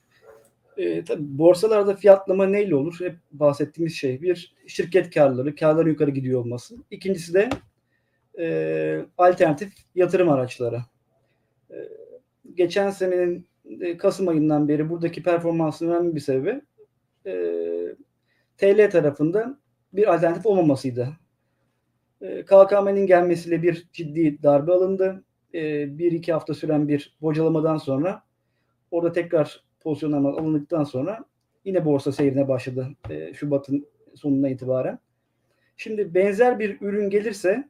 [0.78, 2.96] e, tabii borsalarda fiyatlama neyle olur?
[3.00, 4.22] Hep bahsettiğimiz şey.
[4.22, 6.76] Bir şirket karları, karların yukarı gidiyor olması.
[6.90, 7.50] İkincisi de
[8.38, 10.80] e, alternatif yatırım araçları.
[11.70, 11.76] E,
[12.54, 13.46] geçen senenin
[13.80, 16.60] e, Kasım ayından beri buradaki performansın önemli bir sebebi
[17.26, 17.32] e,
[18.58, 19.58] TL tarafında
[19.92, 21.08] bir alternatif olmamasıydı.
[22.20, 25.24] E, KKM'nin gelmesiyle bir ciddi darbe alındı.
[25.54, 28.22] E, bir iki hafta süren bir bocalamadan sonra
[28.90, 31.24] orada tekrar pozisyonlama alındıktan sonra
[31.64, 34.98] yine borsa seyrine başladı e, Şubat'ın sonuna itibaren.
[35.76, 37.68] Şimdi benzer bir ürün gelirse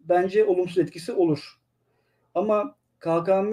[0.00, 1.60] bence olumsuz etkisi olur.
[2.34, 3.52] Ama KKM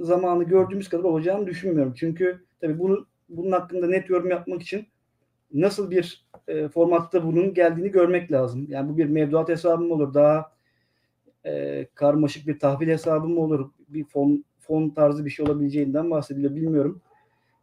[0.00, 1.94] zamanı gördüğümüz kadar olacağını düşünmüyorum.
[1.96, 4.86] Çünkü tabii bunu bunun hakkında net yorum yapmak için
[5.52, 8.66] nasıl bir e, formatta bunun geldiğini görmek lazım.
[8.68, 10.14] Yani bu bir mevduat hesabı mı olur?
[10.14, 10.52] Daha
[11.46, 13.70] e, karmaşık bir tahvil hesabı mı olur?
[13.88, 17.00] Bir fon fon tarzı bir şey olabileceğinden bahsediliyor bilmiyorum.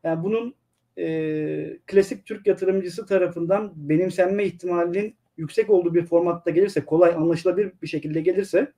[0.05, 0.55] Yani bunun
[0.97, 7.87] e, klasik Türk yatırımcısı tarafından benimsenme ihtimalinin yüksek olduğu bir formatta gelirse, kolay anlaşılabilir bir
[7.87, 8.71] şekilde gelirse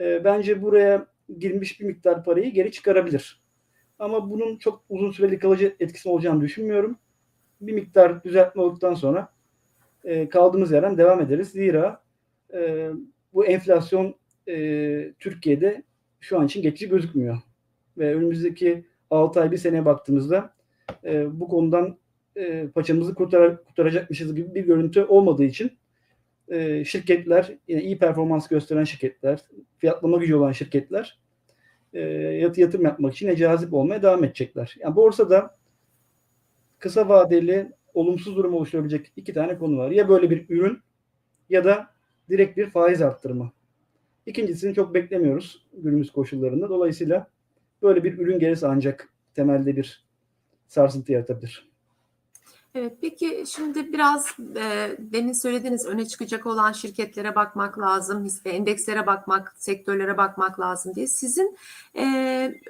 [0.00, 1.06] e, bence buraya
[1.38, 3.42] girmiş bir miktar parayı geri çıkarabilir.
[3.98, 6.98] Ama bunun çok uzun süreli kalıcı etkisi olacağını düşünmüyorum.
[7.60, 9.28] Bir miktar düzeltme olduktan sonra
[10.04, 11.48] e, kaldığımız yerden devam ederiz.
[11.48, 12.02] Zira
[12.54, 12.90] e,
[13.34, 14.14] bu enflasyon
[14.48, 15.82] e, Türkiye'de
[16.20, 17.38] şu an için geçici gözükmüyor.
[17.98, 20.54] Ve önümüzdeki 6 ay bir seneye baktığımızda
[21.04, 21.98] e, bu konudan
[22.36, 25.72] e, paçamızı kurtar, kurtaracakmışız gibi bir görüntü olmadığı için
[26.48, 29.40] e, şirketler, yine iyi performans gösteren şirketler,
[29.78, 31.18] fiyatlama gücü olan şirketler
[31.92, 32.00] e,
[32.40, 34.76] yatı yatırım yapmak için cazip olmaya devam edecekler.
[34.80, 35.56] Yani borsada
[36.78, 39.90] kısa vadeli olumsuz durum oluşturabilecek iki tane konu var.
[39.90, 40.78] Ya böyle bir ürün
[41.50, 41.90] ya da
[42.30, 43.52] direkt bir faiz arttırma.
[44.26, 46.68] İkincisini çok beklemiyoruz günümüz koşullarında.
[46.68, 47.26] Dolayısıyla
[47.84, 50.04] böyle bir ürün gelirse ancak temelde bir
[50.68, 51.74] sarsıntı yaratabilir.
[52.74, 59.06] Evet, peki şimdi biraz e, demin söylediğiniz öne çıkacak olan şirketlere bakmak lazım, hisse endekslere
[59.06, 61.06] bakmak, sektörlere bakmak lazım diye.
[61.06, 61.56] Sizin
[61.96, 62.04] e,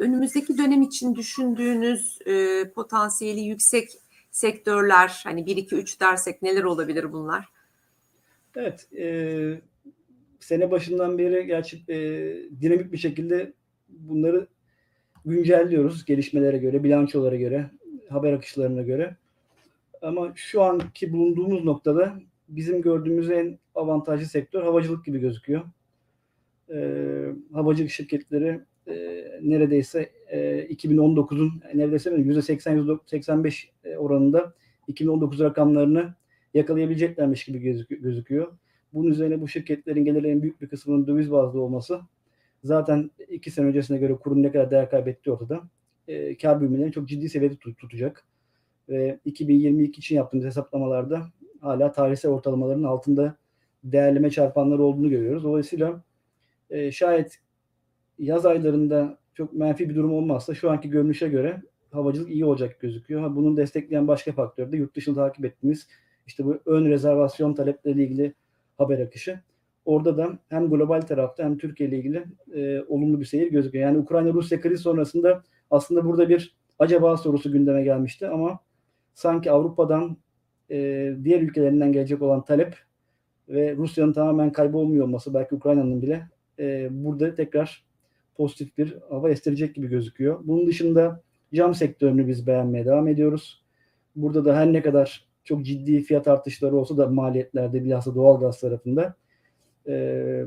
[0.01, 3.91] önümüzdeki dönem için düşündüğünüz e, potansiyeli yüksek
[4.31, 7.49] sektörler, hani 1, 2, 3 dersek neler olabilir bunlar?
[8.57, 9.61] Evet, e,
[10.41, 11.97] sene başından beri gerçi e,
[12.61, 13.53] dinamik bir şekilde
[13.89, 14.47] bunları
[15.25, 17.71] güncelliyoruz gelişmelere göre, bilançolara göre,
[18.09, 19.17] haber akışlarına göre.
[20.03, 25.63] Ama şu anki bulunduğumuz noktada bizim gördüğümüz en avantajlı sektör havacılık gibi gözüküyor.
[26.75, 26.79] E,
[27.53, 28.95] havacılık şirketleri e,
[29.43, 34.55] neredeyse e, 2019'un neredeyse %80-85 oranında
[34.89, 36.15] 2019 rakamlarını
[36.55, 38.53] yakalayabileceklermiş gibi gözük- gözüküyor.
[38.95, 42.01] Bunun üzerine bu şirketlerin gelirlerinin büyük bir kısmının döviz bazlı olması
[42.65, 45.63] zaten iki sene öncesine göre kurun ne kadar değer kaybetti ortada.
[46.09, 48.25] E, kar büyümelerini çok ciddi seviyede tut- tutacak.
[48.89, 51.27] Ve 2022 için yaptığımız hesaplamalarda
[51.61, 53.37] hala tarihsel ortalamaların altında
[53.85, 55.45] değerleme çarpanları olduğunu görüyoruz.
[55.45, 56.03] Dolayısıyla
[56.71, 57.39] e, şayet
[58.19, 63.21] yaz aylarında çok menfi bir durum olmazsa şu anki görünüşe göre havacılık iyi olacak gözüküyor.
[63.21, 65.89] Ha, bunun destekleyen başka faktör de yurt dışını takip ettiğimiz
[66.27, 68.35] işte bu ön rezervasyon talepleriyle ilgili
[68.79, 69.41] haber akışı.
[69.85, 73.85] Orada da hem global tarafta hem Türkiye ile ilgili e, olumlu bir seyir gözüküyor.
[73.85, 78.59] Yani Ukrayna-Rusya kriz sonrasında aslında burada bir acaba sorusu gündeme gelmişti ama
[79.15, 80.17] sanki Avrupa'dan
[80.71, 80.77] e,
[81.25, 82.77] diğer ülkelerinden gelecek olan talep
[83.49, 87.85] ve Rusya'nın tamamen kaybolmuyor olması belki Ukrayna'nın bile e, burada tekrar
[88.37, 90.41] pozitif bir hava estirecek gibi gözüküyor.
[90.45, 91.23] Bunun dışında
[91.55, 93.65] cam sektörünü biz beğenmeye devam ediyoruz.
[94.17, 99.15] Burada da her ne kadar çok ciddi fiyat artışları olsa da maliyetlerde bilhassa doğalgaz tarafında
[99.89, 100.45] e,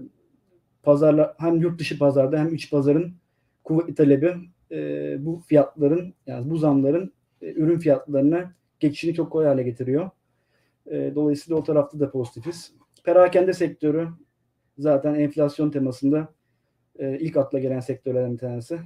[0.84, 3.14] pazarla hem yurt dışı pazarda hem iç pazarın
[3.64, 4.36] kuvvetli talebi
[4.72, 10.10] e, bu fiyatların yani bu zamların e, ürün fiyatlarına geçişini çok kolay hale getiriyor.
[10.92, 12.74] E, dolayısıyla o tarafta da pozitifiz.
[13.04, 14.08] Perakende sektörü
[14.78, 16.34] zaten enflasyon temasında
[17.00, 18.80] e, ilk akla gelen sektörlerden bir tanesi.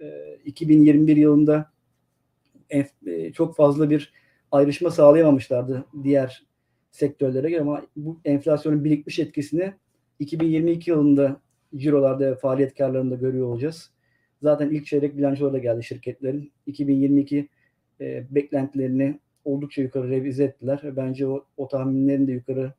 [0.00, 1.70] E, 2021 yılında
[2.70, 4.12] enf- e, çok fazla bir
[4.52, 6.46] ayrışma sağlayamamışlardı diğer
[6.90, 9.74] sektörlere göre ama bu enflasyonun birikmiş etkisini
[10.18, 11.40] 2022 yılında
[11.76, 13.90] cirolarda ve faaliyet görüyor olacağız.
[14.42, 16.52] Zaten ilk çeyrek bilançoları da geldi şirketlerin.
[16.66, 17.48] 2022
[18.00, 20.80] e, beklentilerini oldukça yukarı revize ettiler.
[20.96, 22.72] Bence o, o tahminlerin de yukarı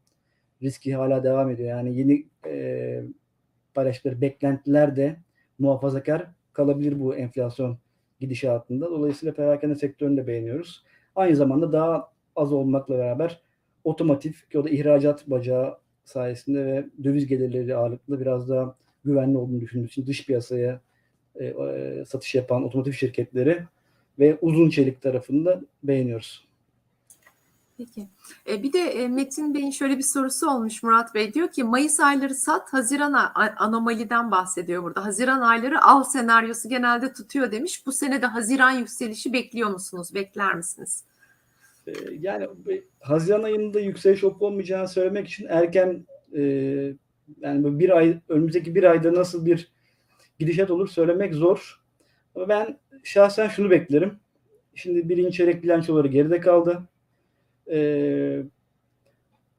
[0.61, 1.69] riski hala devam ediyor.
[1.69, 3.03] Yani yeni e,
[3.73, 5.15] paylaştıkları beklentiler de
[5.59, 7.77] muhafazakar kalabilir bu enflasyon
[8.19, 8.91] gidişatında.
[8.91, 10.83] Dolayısıyla perakende sektörünü de beğeniyoruz.
[11.15, 13.41] Aynı zamanda daha az olmakla beraber
[13.83, 15.77] otomotiv ki o da ihracat bacağı
[16.09, 20.81] sayesinde ve döviz gelirleri ağırlıklı biraz daha güvenli olduğunu düşündüğümüz için dış piyasaya
[21.35, 23.63] e, e, satış yapan otomotiv şirketleri
[24.19, 26.49] ve uzun çelik tarafında beğeniyoruz.
[27.77, 28.07] Peki.
[28.49, 31.33] E, bir de e, Metin Bey'in şöyle bir sorusu olmuş Murat Bey.
[31.33, 35.05] Diyor ki Mayıs ayları sat, Haziran anomaliden bahsediyor burada.
[35.05, 37.85] Haziran ayları al senaryosu genelde tutuyor demiş.
[37.85, 40.13] Bu sene de Haziran yükselişi bekliyor musunuz?
[40.13, 41.03] Bekler misiniz?
[41.87, 42.47] E, yani
[42.99, 46.41] Haziran ayında yükseliş olup olmayacağını söylemek için erken e,
[47.41, 49.71] yani bir ay önümüzdeki bir ayda nasıl bir
[50.39, 51.81] gidişat olur söylemek zor.
[52.35, 54.19] Ama ben şahsen şunu beklerim.
[54.75, 56.83] Şimdi birinci çeyrek bilançoları geride kaldı.
[57.71, 58.41] Ee,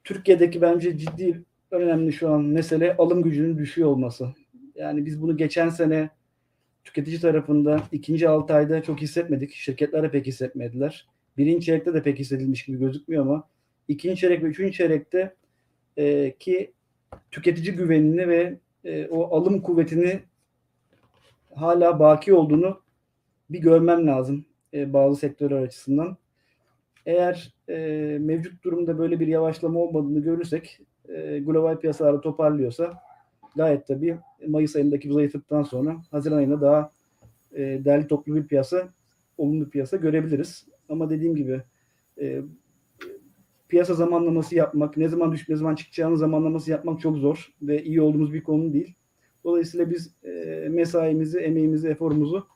[0.04, 4.28] Türkiye'deki bence ciddi önemli şu an mesele alım gücünün düşüyor olması.
[4.74, 6.10] Yani biz bunu geçen sene
[6.84, 9.52] tüketici tarafında ikinci 6 ayda çok hissetmedik.
[9.52, 11.06] Şirketler de pek hissetmediler.
[11.36, 13.48] Birinci çeyrekte de pek hissedilmiş gibi gözükmüyor ama
[13.88, 15.34] ikinci çeyrek ve üçüncü çeyrekte
[15.96, 16.72] e, ki
[17.30, 20.20] tüketici güvenini ve e, o alım kuvvetini
[21.54, 22.80] hala baki olduğunu
[23.50, 26.16] bir görmem lazım e, bazı sektörler açısından.
[27.06, 27.76] Eğer e,
[28.20, 33.02] mevcut durumda böyle bir yavaşlama olmadığını görürsek e, global piyasalarda toparlıyorsa
[33.56, 36.92] gayet tabii Mayıs ayındaki bu zayıflıktan sonra Haziran ayında daha
[37.52, 38.88] e, değerli toplu bir piyasa,
[39.38, 40.66] olumlu bir piyasa görebiliriz.
[40.90, 41.62] Ama dediğim gibi
[42.20, 42.42] e,
[43.68, 48.00] piyasa zamanlaması yapmak, ne zaman düşüp ne zaman çıkacağını zamanlaması yapmak çok zor ve iyi
[48.00, 48.94] olduğumuz bir konu değil.
[49.44, 52.46] Dolayısıyla biz e, mesaimizi, emeğimizi, eforumuzu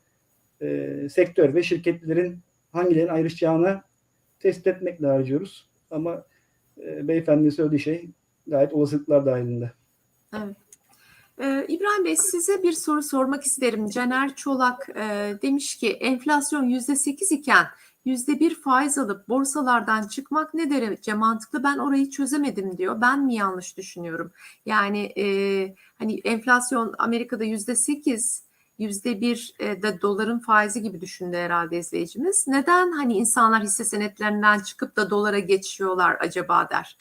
[0.63, 2.39] e, sektör ve şirketlerin
[2.73, 3.83] hangilerinin ayrışacağına
[4.41, 5.71] tespit etmekle harcıyoruz.
[5.91, 6.25] Ama
[6.79, 8.11] e, beyefendinin söylediği şey
[8.47, 9.73] gayet olasılıklar dahilinde.
[10.37, 10.57] Evet.
[11.39, 13.89] Ee, İbrahim Bey size bir soru sormak isterim.
[13.89, 17.67] Caner Çolak e, demiş ki enflasyon %8 iken
[18.07, 21.63] %1 faiz alıp borsalardan çıkmak ne derece mantıklı?
[21.65, 23.01] Ben orayı çözemedim diyor.
[23.01, 24.33] Ben mi yanlış düşünüyorum?
[24.67, 25.27] Yani e,
[25.99, 28.45] hani enflasyon Amerika'da %8
[28.79, 32.49] %1 e, de doların faizi gibi düşündü herhalde izleyicimiz.
[32.49, 36.97] Neden hani insanlar hisse senetlerinden çıkıp da dolara geçiyorlar acaba der.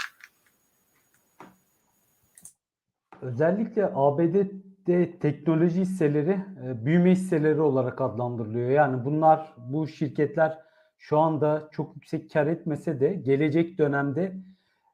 [3.22, 8.70] Özellikle ABD'de teknoloji hisseleri e, büyüme hisseleri olarak adlandırılıyor.
[8.70, 10.60] Yani bunlar bu şirketler
[11.04, 14.36] şu anda çok yüksek kar etmese de gelecek dönemde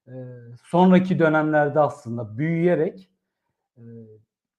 [0.08, 0.14] e,
[0.64, 3.10] sonraki dönemlerde aslında büyüyerek
[3.78, 3.84] e,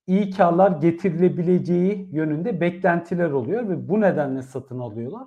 [0.07, 5.27] iyi karlar getirilebileceği yönünde beklentiler oluyor ve bu nedenle satın alıyorlar.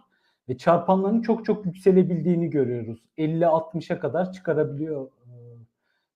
[0.49, 2.99] Ve çarpanların çok çok yükselebildiğini görüyoruz.
[3.17, 5.33] 50-60'a kadar çıkarabiliyor e,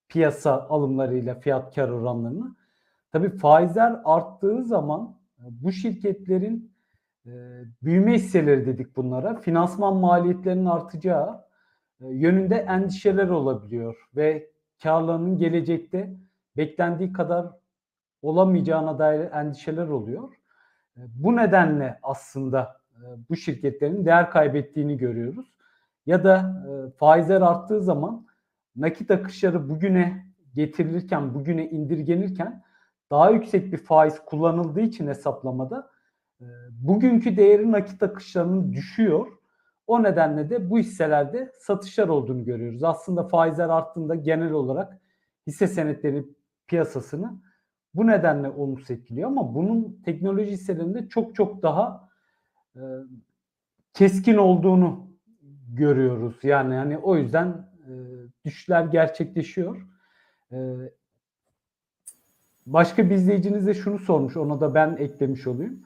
[0.08, 2.56] piyasa alımlarıyla fiyat kar oranlarını.
[3.12, 6.77] Tabii faizler arttığı zaman bu şirketlerin
[7.82, 9.36] büyüme hisseleri dedik bunlara.
[9.36, 11.44] Finansman maliyetlerinin artacağı
[12.02, 14.50] e, yönünde endişeler olabiliyor ve
[14.84, 16.14] karlarının gelecekte
[16.58, 17.48] beklendiği kadar
[18.22, 20.34] olamayacağına dair endişeler oluyor.
[20.98, 25.54] E, Bu nedenle aslında e, bu şirketlerin değer kaybettiğini görüyoruz.
[26.06, 26.64] Ya da
[26.98, 28.28] faizler arttığı zaman
[28.76, 32.64] nakit akışları bugüne getirilirken, bugüne indirgenirken
[33.12, 35.90] daha yüksek bir faiz kullanıldığı için hesaplamada
[36.72, 39.28] bugünkü değeri nakit akışlarının düşüyor.
[39.88, 42.84] O nedenle de bu hisselerde satışlar olduğunu görüyoruz.
[42.84, 44.98] Aslında faizler arttığında genel olarak
[45.48, 46.26] hisse senetleri
[46.68, 47.42] piyasasını
[47.94, 52.10] bu nedenle olumsuz etkiliyor ama bunun teknoloji hisselerinde çok çok daha
[52.76, 52.82] e,
[53.94, 55.08] keskin olduğunu
[55.74, 56.36] görüyoruz.
[56.44, 57.94] Yani hani o yüzden e,
[58.46, 59.88] düşüşler gerçekleşiyor.
[60.52, 60.58] E,
[62.66, 64.38] başka bir izleyiciniz de şunu sormuş.
[64.38, 65.84] Ona da ben eklemiş olayım.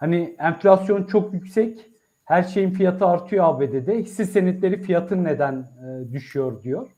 [0.00, 1.90] Hani enflasyon çok yüksek.
[2.24, 3.98] Her şeyin fiyatı artıyor ABD'de.
[3.98, 6.90] Hisse senetleri fiyatı neden e, düşüyor diyor.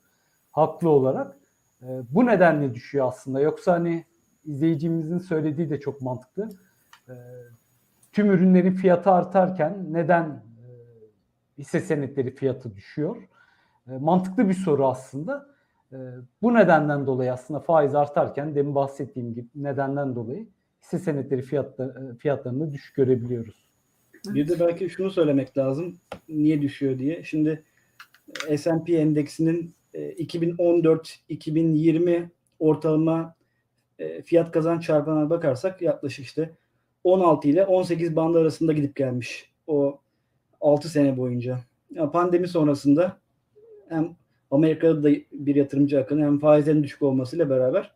[0.51, 1.37] Haklı olarak.
[1.83, 3.41] E, bu nedenle düşüyor aslında.
[3.41, 4.05] Yoksa hani
[4.45, 6.49] izleyicimizin söylediği de çok mantıklı.
[7.09, 7.15] E,
[8.12, 10.67] tüm ürünlerin fiyatı artarken neden e,
[11.59, 13.29] hisse senetleri fiyatı düşüyor?
[13.88, 15.47] E, mantıklı bir soru aslında.
[15.93, 15.97] E,
[16.43, 20.47] bu nedenden dolayı aslında faiz artarken demin bahsettiğim gibi nedenden dolayı
[20.83, 23.62] hisse senetleri fiyatları, fiyatlarını düşük görebiliyoruz.
[24.27, 26.01] Bir de belki şunu söylemek lazım.
[26.29, 27.25] Niye düşüyor diye.
[27.25, 27.64] Şimdi
[28.57, 33.35] S&P endeksinin e, 2014-2020 ortalama
[33.99, 36.51] e, fiyat kazanç çarpanına bakarsak yaklaşık işte
[37.05, 40.01] 16 ile 18 bandı arasında gidip gelmiş o
[40.61, 41.59] 6 sene boyunca.
[41.90, 43.18] Ya pandemi sonrasında
[43.88, 44.16] hem
[44.51, 47.95] Amerika'da da bir yatırımcı akını hem faizlerin düşük olmasıyla beraber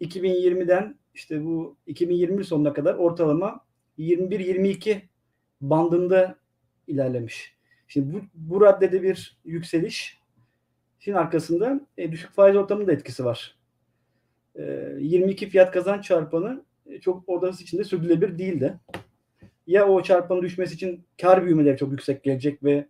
[0.00, 3.60] 2020'den işte bu 2020 sonuna kadar ortalama
[3.98, 5.00] 21-22
[5.60, 6.38] bandında
[6.86, 7.54] ilerlemiş.
[7.88, 10.24] Şimdi bu, bu raddede bir yükseliş
[11.04, 13.56] Şimdi arkasında e, düşük faiz ortamının etkisi var.
[14.54, 14.62] E,
[14.98, 18.74] 22 fiyat kazanç çarpanı e, çok odası içinde sürdürülebilir değil de.
[19.66, 22.86] Ya o çarpanın düşmesi için kar büyümeleri çok yüksek gelecek ve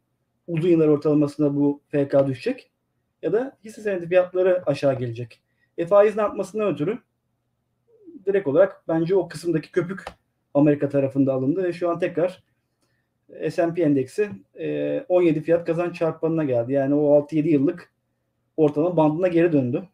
[0.47, 2.71] uzun yıllar ortalamasında bu FK düşecek.
[3.23, 5.41] Ya da hisse senedi fiyatları aşağı gelecek.
[5.79, 6.99] E faizin artmasından ötürü
[8.27, 10.05] direkt olarak bence o kısımdaki köpük
[10.55, 12.43] Amerika tarafında alındı ve şu an tekrar
[13.51, 16.73] S&P endeksi e, 17 fiyat kazanç çarpanına geldi.
[16.73, 17.93] Yani o 6-7 yıllık
[18.57, 19.89] ortalama bandına geri döndü.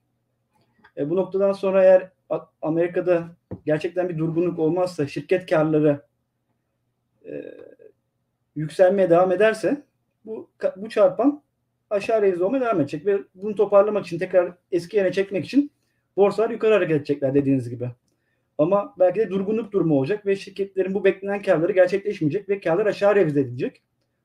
[0.97, 2.11] E, bu noktadan sonra eğer
[2.63, 3.29] Amerika'da
[3.67, 6.03] gerçekten bir durgunluk olmazsa şirket karları
[7.27, 7.55] e,
[8.57, 9.83] yükselmeye devam ederse
[10.25, 11.43] bu bu çarpan
[11.91, 15.71] aşağı revize olmaya devam edecek ve bunu toparlamak için tekrar eski yerine çekmek için
[16.17, 17.91] borsalar yukarı hareket edecekler dediğiniz gibi.
[18.61, 23.15] Ama belki de durgunluk durumu olacak ve şirketlerin bu beklenen karları gerçekleşmeyecek ve karlar aşağı
[23.17, 23.83] revize edilecek.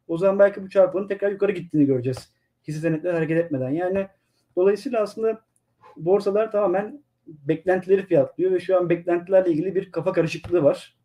[0.07, 2.29] O zaman belki bu çarpanın tekrar yukarı gittiğini göreceğiz.
[2.67, 3.69] Hisse senetleri hareket etmeden.
[3.69, 4.07] Yani
[4.55, 5.41] dolayısıyla aslında
[5.97, 10.95] borsalar tamamen beklentileri fiyatlıyor ve şu an beklentilerle ilgili bir kafa karışıklığı var.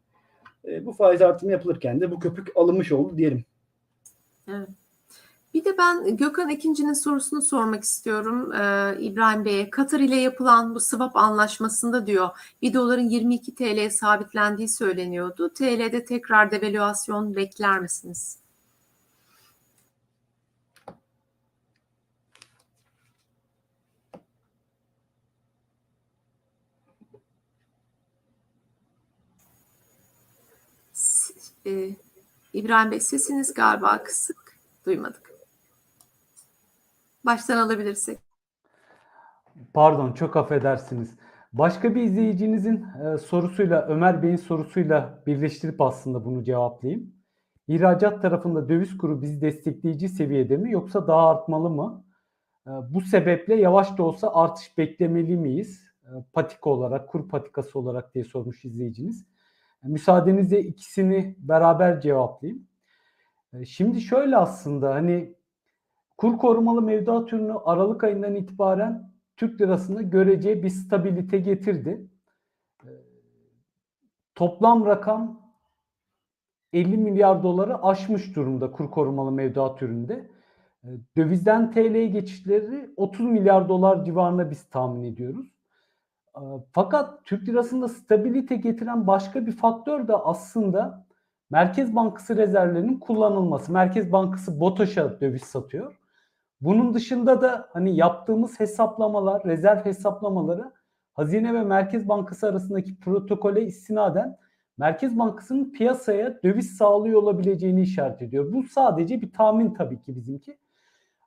[0.64, 3.44] E, bu faiz artımı yapılırken de bu köpük alınmış oldu diyelim.
[4.48, 4.68] Evet.
[5.54, 9.70] Bir de ben Gökhan ikincinin sorusunu sormak istiyorum ee, İbrahim Bey'e.
[9.70, 12.28] Katar ile yapılan bu swap anlaşmasında diyor
[12.62, 15.52] 1 doların 22 TL'ye sabitlendiği söyleniyordu.
[15.54, 18.38] TL'de tekrar devalüasyon bekler misiniz?
[31.66, 31.96] E,
[32.52, 34.56] İbrahim Bey sesiniz galiba kısık.
[34.86, 35.29] Duymadık.
[37.24, 38.18] Baştan alabilirsek.
[39.74, 41.18] Pardon çok affedersiniz.
[41.52, 47.14] Başka bir izleyicinizin e, sorusuyla Ömer Bey'in sorusuyla birleştirip aslında bunu cevaplayayım.
[47.68, 52.04] İhracat tarafında döviz kuru bizi destekleyici seviyede mi yoksa daha artmalı mı?
[52.66, 55.84] E, bu sebeple yavaş da olsa artış beklemeli miyiz?
[56.04, 59.26] E, patika olarak, kur patikası olarak diye sormuş izleyiciniz.
[59.82, 62.66] Müsaadenizle ikisini beraber cevaplayayım.
[63.66, 65.34] Şimdi şöyle aslında hani
[66.20, 72.08] kur korumalı mevduat ürünü Aralık ayından itibaren Türk lirasını görece bir stabilite getirdi.
[72.84, 72.88] Ee,
[74.34, 75.40] Toplam rakam
[76.72, 80.30] 50 milyar doları aşmış durumda kur korumalı mevduat üründe.
[80.84, 85.46] Ee, Dövizden TL'ye geçişleri 30 milyar dolar civarında biz tahmin ediyoruz.
[86.36, 86.40] Ee,
[86.72, 91.06] Fakat Türk lirasında stabilite getiren başka bir faktör de aslında
[91.50, 93.72] Merkez Bankası rezervlerinin kullanılması.
[93.72, 95.99] Merkez Bankası BOTAŞ'a döviz satıyor.
[96.60, 100.72] Bunun dışında da hani yaptığımız hesaplamalar, rezerv hesaplamaları
[101.14, 104.38] Hazine ve Merkez Bankası arasındaki protokole istinaden
[104.78, 108.52] Merkez Bankası'nın piyasaya döviz sağlıyor olabileceğini işaret ediyor.
[108.52, 110.58] Bu sadece bir tahmin tabii ki bizimki.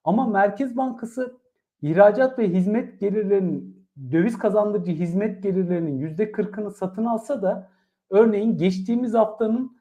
[0.04, 1.38] Ama Merkez Bankası
[1.82, 7.70] ihracat ve hizmet gelirlerinin döviz kazandırıcı hizmet gelirlerinin %40'ını satın alsa da
[8.10, 9.78] örneğin geçtiğimiz haftanın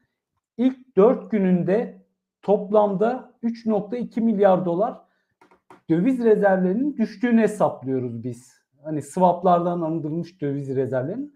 [0.57, 2.03] ilk 4 gününde
[2.43, 4.99] toplamda 3.2 milyar dolar
[5.93, 8.53] döviz rezervlerinin düştüğünü hesaplıyoruz biz.
[8.85, 11.35] Hani swaplardan alındırılmış döviz rezervlerinin.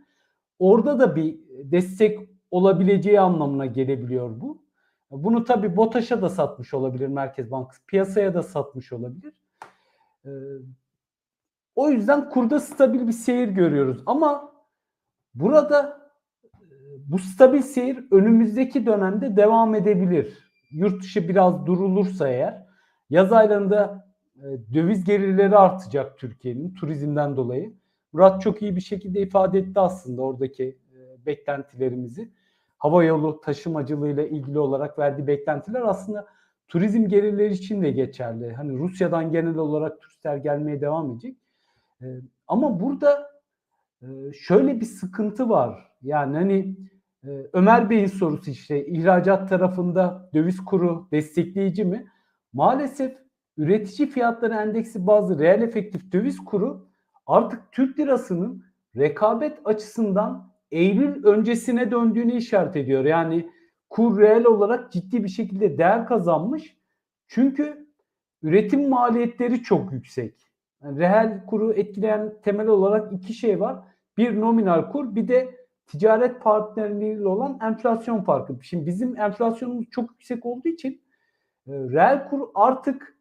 [0.58, 4.62] Orada da bir destek olabileceği anlamına gelebiliyor bu.
[5.10, 7.86] Bunu tabii BOTAŞ'a da satmış olabilir Merkez Bankası.
[7.86, 9.32] Piyasaya da satmış olabilir.
[10.24, 10.30] Ee,
[11.74, 14.02] o yüzden kurda stabil bir seyir görüyoruz.
[14.06, 14.52] Ama
[15.34, 16.00] burada
[16.44, 16.48] e,
[17.06, 20.38] bu stabil seyir önümüzdeki dönemde devam edebilir.
[20.70, 22.66] Yurt dışı biraz durulursa eğer
[23.10, 24.05] yaz aylarında
[24.74, 27.72] döviz gelirleri artacak Türkiye'nin turizmden dolayı.
[28.12, 32.30] Murat çok iyi bir şekilde ifade etti aslında oradaki e, beklentilerimizi.
[32.78, 36.26] Hava yolu taşımacılığıyla ilgili olarak verdiği beklentiler aslında
[36.68, 38.52] turizm gelirleri için de geçerli.
[38.52, 41.36] Hani Rusya'dan genel olarak turistler gelmeye devam edecek.
[42.02, 42.06] E,
[42.48, 43.30] ama burada
[44.02, 45.92] e, şöyle bir sıkıntı var.
[46.02, 46.76] Yani hani
[47.24, 52.06] e, Ömer Bey'in sorusu işte ihracat tarafında döviz kuru destekleyici mi?
[52.52, 53.25] Maalesef
[53.56, 56.88] üretici fiyatları endeksi bazı reel efektif döviz kuru
[57.26, 58.64] artık Türk lirasının
[58.96, 63.04] rekabet açısından Eylül öncesine döndüğünü işaret ediyor.
[63.04, 63.50] Yani
[63.90, 66.76] kur reel olarak ciddi bir şekilde değer kazanmış.
[67.28, 67.86] Çünkü
[68.42, 70.34] üretim maliyetleri çok yüksek.
[70.82, 73.76] Yani reel kuru etkileyen temel olarak iki şey var.
[74.16, 78.58] Bir nominal kur bir de ticaret partnerliğiyle olan enflasyon farkı.
[78.62, 81.02] Şimdi bizim enflasyonumuz çok yüksek olduğu için
[81.66, 83.15] e, reel kur artık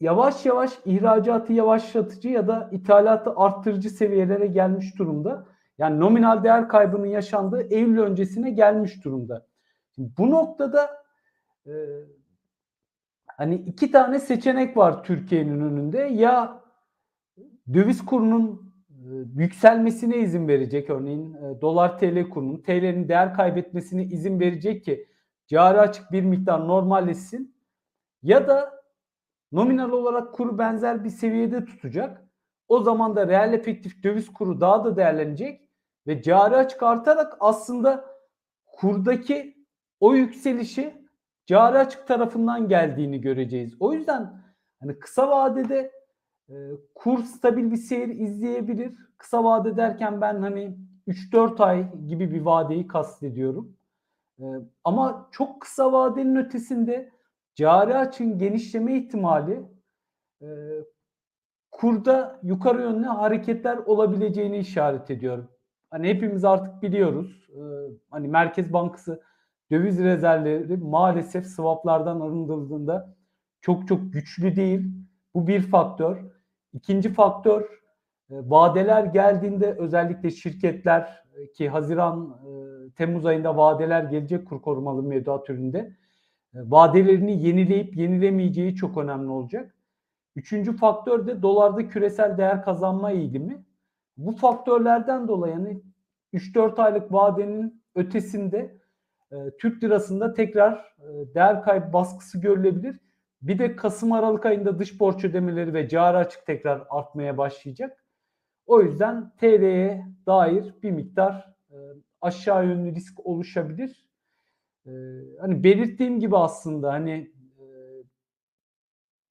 [0.00, 5.46] yavaş yavaş ihracatı yavaşlatıcı ya da ithalatı arttırıcı seviyelere gelmiş durumda.
[5.78, 9.46] Yani nominal değer kaybının yaşandığı Eylül öncesine gelmiş durumda.
[9.98, 10.90] Bu noktada
[11.66, 11.72] e,
[13.26, 15.98] hani iki tane seçenek var Türkiye'nin önünde.
[15.98, 16.60] Ya
[17.74, 18.74] döviz kurunun
[19.34, 25.06] yükselmesine izin verecek örneğin dolar TL kurunun TL'nin değer kaybetmesine izin verecek ki
[25.46, 27.54] cari açık bir miktar normalleşsin
[28.22, 28.73] ya da
[29.52, 32.24] nominal olarak kuru benzer bir seviyede tutacak.
[32.68, 35.70] O zaman da reel efektif döviz kuru daha da değerlenecek
[36.06, 38.04] ve cari açık artarak aslında
[38.66, 39.66] kurdaki
[40.00, 41.04] o yükselişi
[41.46, 43.76] cari açık tarafından geldiğini göreceğiz.
[43.80, 44.42] O yüzden
[44.80, 45.92] hani kısa vadede
[46.48, 46.54] e,
[46.94, 48.92] kur stabil bir seyir izleyebilir.
[49.18, 50.76] Kısa vade derken ben hani
[51.08, 53.76] 3-4 ay gibi bir vadeyi kastediyorum.
[54.38, 54.44] E,
[54.84, 57.10] ama çok kısa vadenin ötesinde
[57.54, 59.62] cari açığın genişleme ihtimali
[60.42, 60.46] e,
[61.70, 65.48] kurda yukarı yönlü hareketler olabileceğini işaret ediyorum.
[65.90, 67.48] Hani hepimiz artık biliyoruz.
[67.50, 67.60] E,
[68.10, 69.22] hani Merkez Bankası
[69.70, 73.16] döviz rezervleri maalesef swaplardan arındırıldığında
[73.60, 74.86] çok çok güçlü değil.
[75.34, 76.24] Bu bir faktör.
[76.72, 77.62] İkinci faktör
[78.30, 85.02] e, vadeler geldiğinde özellikle şirketler e, ki Haziran e, Temmuz ayında vadeler gelecek kur korumalı
[85.02, 85.96] mevduat üründe
[86.54, 89.74] vadelerini yenileyip yenilemeyeceği çok önemli olacak.
[90.36, 93.64] Üçüncü faktör de dolarda küresel değer kazanma eğilimi.
[94.16, 95.82] Bu faktörlerden dolayı yani
[96.32, 98.78] 3-4 aylık vadenin ötesinde
[99.32, 103.00] e, Türk lirasında tekrar e, değer kaybı baskısı görülebilir.
[103.42, 108.04] Bir de Kasım Aralık ayında dış borç ödemeleri ve cari açık tekrar artmaya başlayacak.
[108.66, 111.76] O yüzden TL'ye dair bir miktar e,
[112.20, 114.03] aşağı yönlü risk oluşabilir.
[115.40, 117.32] Hani belirttiğim gibi aslında hani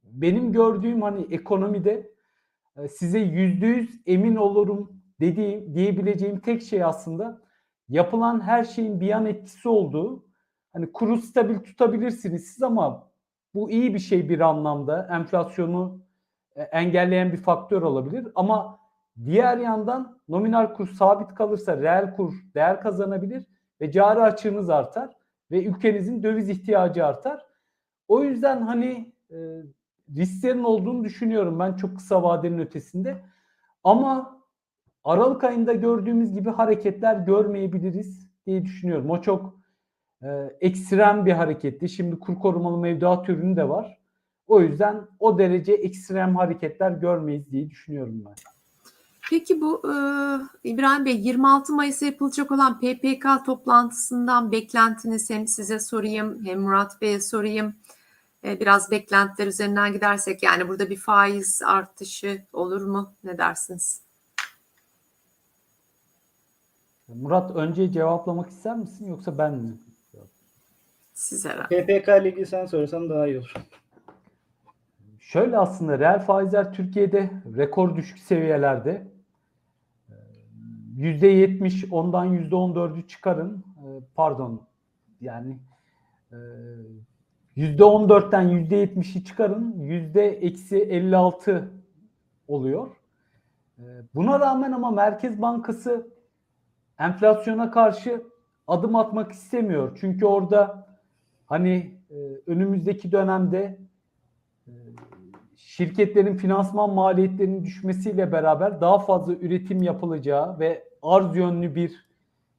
[0.03, 2.13] benim gördüğüm hani ekonomide
[2.89, 7.41] size yüzde yüz emin olurum dediğim diyebileceğim tek şey aslında
[7.89, 10.25] yapılan her şeyin bir yan etkisi olduğu.
[10.73, 13.11] Hani kuru stabil tutabilirsiniz siz ama
[13.53, 15.07] bu iyi bir şey bir anlamda.
[15.11, 16.01] Enflasyonu
[16.55, 18.79] e, engelleyen bir faktör olabilir ama
[19.25, 23.47] diğer yandan nominal kur sabit kalırsa reel kur değer kazanabilir
[23.81, 27.45] ve cari açığınız artar ve ülkenizin döviz ihtiyacı artar.
[28.07, 29.37] O yüzden hani e,
[30.15, 33.23] risklerin olduğunu düşünüyorum ben çok kısa vadenin ötesinde.
[33.83, 34.43] Ama
[35.03, 39.09] Aralık ayında gördüğümüz gibi hareketler görmeyebiliriz diye düşünüyorum.
[39.09, 39.59] O çok
[40.21, 40.27] e,
[40.61, 41.89] ekstrem bir hareketti.
[41.89, 43.99] Şimdi kur korumalı mevduat ürünü de var.
[44.47, 48.33] O yüzden o derece ekstrem hareketler görmeyiz diye düşünüyorum ben.
[49.33, 49.95] Peki bu e,
[50.69, 57.21] İbrahim Bey 26 Mayıs'ta yapılacak olan PPK toplantısından beklentiniz hem size sorayım hem Murat Bey'e
[57.21, 57.75] sorayım.
[58.43, 63.13] E, biraz beklentiler üzerinden gidersek yani burada bir faiz artışı olur mu?
[63.23, 64.01] Ne dersiniz?
[67.07, 69.73] Murat önce cevaplamak ister misin yoksa ben mi?
[71.13, 71.85] Siz herhalde.
[71.85, 73.53] PPK ile ilgili sen söylesen daha iyi olur.
[75.19, 79.12] Şöyle aslında reel faizler Türkiye'de rekor düşük seviyelerde.
[80.97, 83.63] %70 ondan %14'ü çıkarın.
[83.77, 84.61] Ee, Pardon
[85.21, 85.57] yani
[86.31, 86.37] e,
[87.57, 91.63] %14'ten %70'i çıkarın %-56
[92.47, 92.95] oluyor.
[93.79, 93.83] Ee,
[94.15, 96.07] Buna rağmen ama Merkez Bankası
[96.99, 98.23] enflasyona karşı
[98.67, 99.97] adım atmak istemiyor.
[100.01, 100.87] Çünkü orada
[101.45, 102.15] hani e,
[102.47, 103.79] önümüzdeki dönemde
[105.77, 112.09] şirketlerin finansman maliyetlerinin düşmesiyle beraber daha fazla üretim yapılacağı ve arz yönlü bir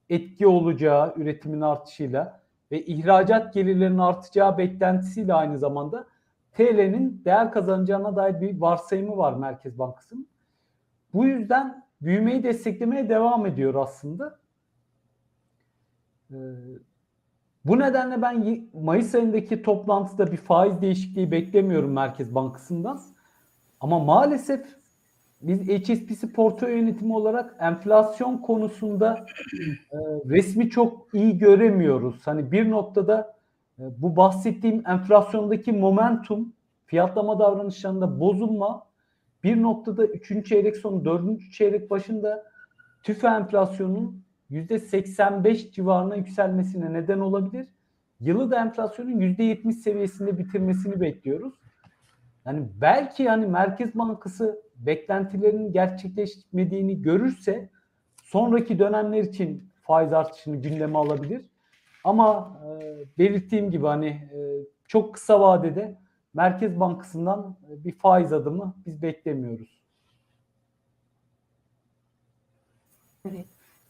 [0.08, 2.40] etki olacağı üretimin artışıyla
[2.70, 6.06] ve ihracat gelirlerinin artacağı beklentisiyle aynı zamanda
[6.52, 10.28] TL'nin değer kazanacağına dair bir varsayımı var Merkez Bankası'nın.
[11.14, 14.38] Bu yüzden büyümeyi desteklemeye devam ediyor aslında.
[16.30, 16.36] Ee,
[17.64, 23.00] bu nedenle ben Mayıs ayındaki toplantıda bir faiz değişikliği beklemiyorum Merkez Bankası'ndan.
[23.80, 24.66] Ama maalesef
[25.42, 29.26] biz HSBC portföy yönetimi olarak enflasyon konusunda
[29.92, 29.96] e,
[30.26, 32.26] resmi çok iyi göremiyoruz.
[32.26, 33.34] Hani bir noktada
[33.78, 36.52] e, bu bahsettiğim enflasyondaki momentum,
[36.86, 38.86] fiyatlama davranışlarında bozulma,
[39.44, 40.48] bir noktada 3.
[40.48, 41.52] çeyrek sonu, 4.
[41.52, 42.44] çeyrek başında
[43.02, 44.23] tüfe enflasyonun
[44.54, 47.68] %85 civarına yükselmesine neden olabilir.
[48.20, 51.54] Yılı da enflasyonun %70 seviyesinde bitirmesini bekliyoruz.
[52.46, 57.70] Yani belki hani Merkez Bankası beklentilerinin gerçekleşmediğini görürse
[58.22, 61.46] sonraki dönemler için faiz artışını gündeme alabilir.
[62.04, 64.38] Ama e, belirttiğim gibi hani e,
[64.88, 65.98] çok kısa vadede
[66.34, 69.84] Merkez Bankası'ndan e, bir faiz adımı biz beklemiyoruz.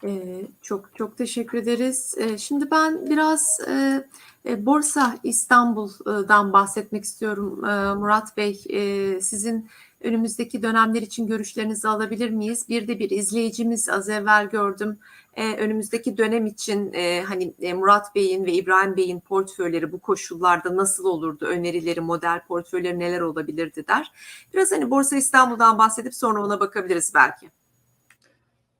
[0.05, 2.14] Ee, çok çok teşekkür ederiz.
[2.18, 4.05] Ee, şimdi ben biraz e,
[4.48, 8.64] e, Borsa İstanbul'dan bahsetmek istiyorum Ee, Murat Bey.
[8.70, 9.68] Ee, sizin
[10.00, 12.68] önümüzdeki dönemler için görüşlerinizi alabilir miyiz?
[12.68, 14.98] Bir de bir izleyicimiz az evvel gördüm.
[15.34, 20.76] Ee, önümüzdeki dönem için e, hani e, Murat Bey'in ve İbrahim Bey'in portföyleri bu koşullarda
[20.76, 21.44] nasıl olurdu?
[21.46, 24.12] Önerileri, model portföyleri neler olabilirdi der.
[24.55, 27.50] Biraz hani Borsa İstanbul'dan bahsedip sonra ona bakabiliriz belki.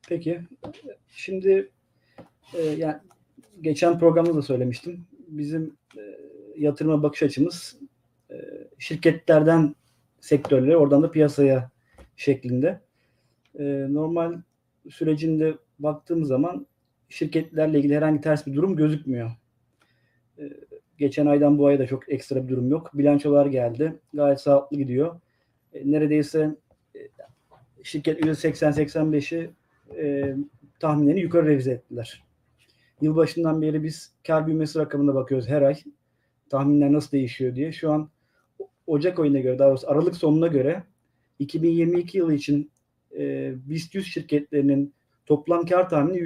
[0.09, 0.40] Peki.
[1.09, 1.70] Şimdi
[2.55, 2.96] e, yani
[3.61, 5.07] geçen programda da söylemiştim.
[5.28, 6.00] Bizim e,
[6.57, 7.78] yatırıma bakış açımız
[8.30, 8.34] e,
[8.78, 9.74] şirketlerden
[10.20, 11.70] sektörlere, oradan da piyasaya
[12.16, 12.80] şeklinde.
[13.59, 14.40] E, normal
[14.90, 16.66] sürecinde baktığım zaman
[17.09, 19.30] şirketlerle ilgili herhangi ters bir durum gözükmüyor.
[20.38, 20.42] E,
[20.98, 22.90] geçen aydan bu aya da çok ekstra bir durum yok.
[22.94, 23.98] Bilançolar geldi.
[24.14, 25.20] Gayet sağlıklı gidiyor.
[25.72, 26.57] E, neredeyse
[26.96, 26.98] e,
[27.82, 29.50] şirket %80-85'i
[29.97, 30.35] e,
[30.80, 32.24] tahminlerini yukarı revize ettiler.
[33.01, 35.76] Yılbaşından beri biz kar büyümesi rakamına bakıyoruz her ay.
[36.49, 37.72] Tahminler nasıl değişiyor diye.
[37.72, 38.11] Şu an
[38.87, 40.82] Ocak ayına göre, daha doğrusu Aralık sonuna göre
[41.39, 42.70] 2022 yılı için
[43.18, 44.95] e, BIST 100 şirketlerinin
[45.26, 46.18] toplam kar tahmini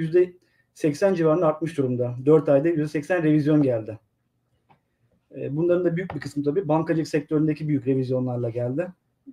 [0.75, 2.15] %80 civarında artmış durumda.
[2.25, 3.99] 4 ayda %80 revizyon geldi.
[5.35, 8.87] E, bunların da büyük bir kısmı tabii bankacılık sektöründeki büyük revizyonlarla geldi.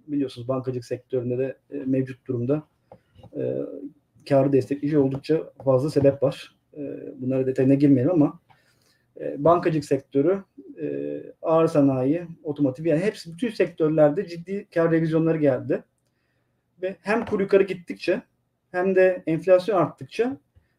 [0.07, 2.63] Biliyorsunuz bankacılık sektöründe de e, mevcut durumda
[3.37, 3.57] e,
[4.29, 6.57] karı destekleyici oldukça fazla sebep var.
[6.77, 6.81] E,
[7.17, 8.41] bunlara detayına girmeyelim ama
[9.21, 10.45] e, bankacılık sektörü,
[10.81, 15.85] e, ağır sanayi, otomotiv yani hepsi bütün sektörlerde ciddi kar revizyonları geldi.
[16.83, 18.23] Ve hem kur yukarı gittikçe
[18.73, 20.37] hem de enflasyon arttıkça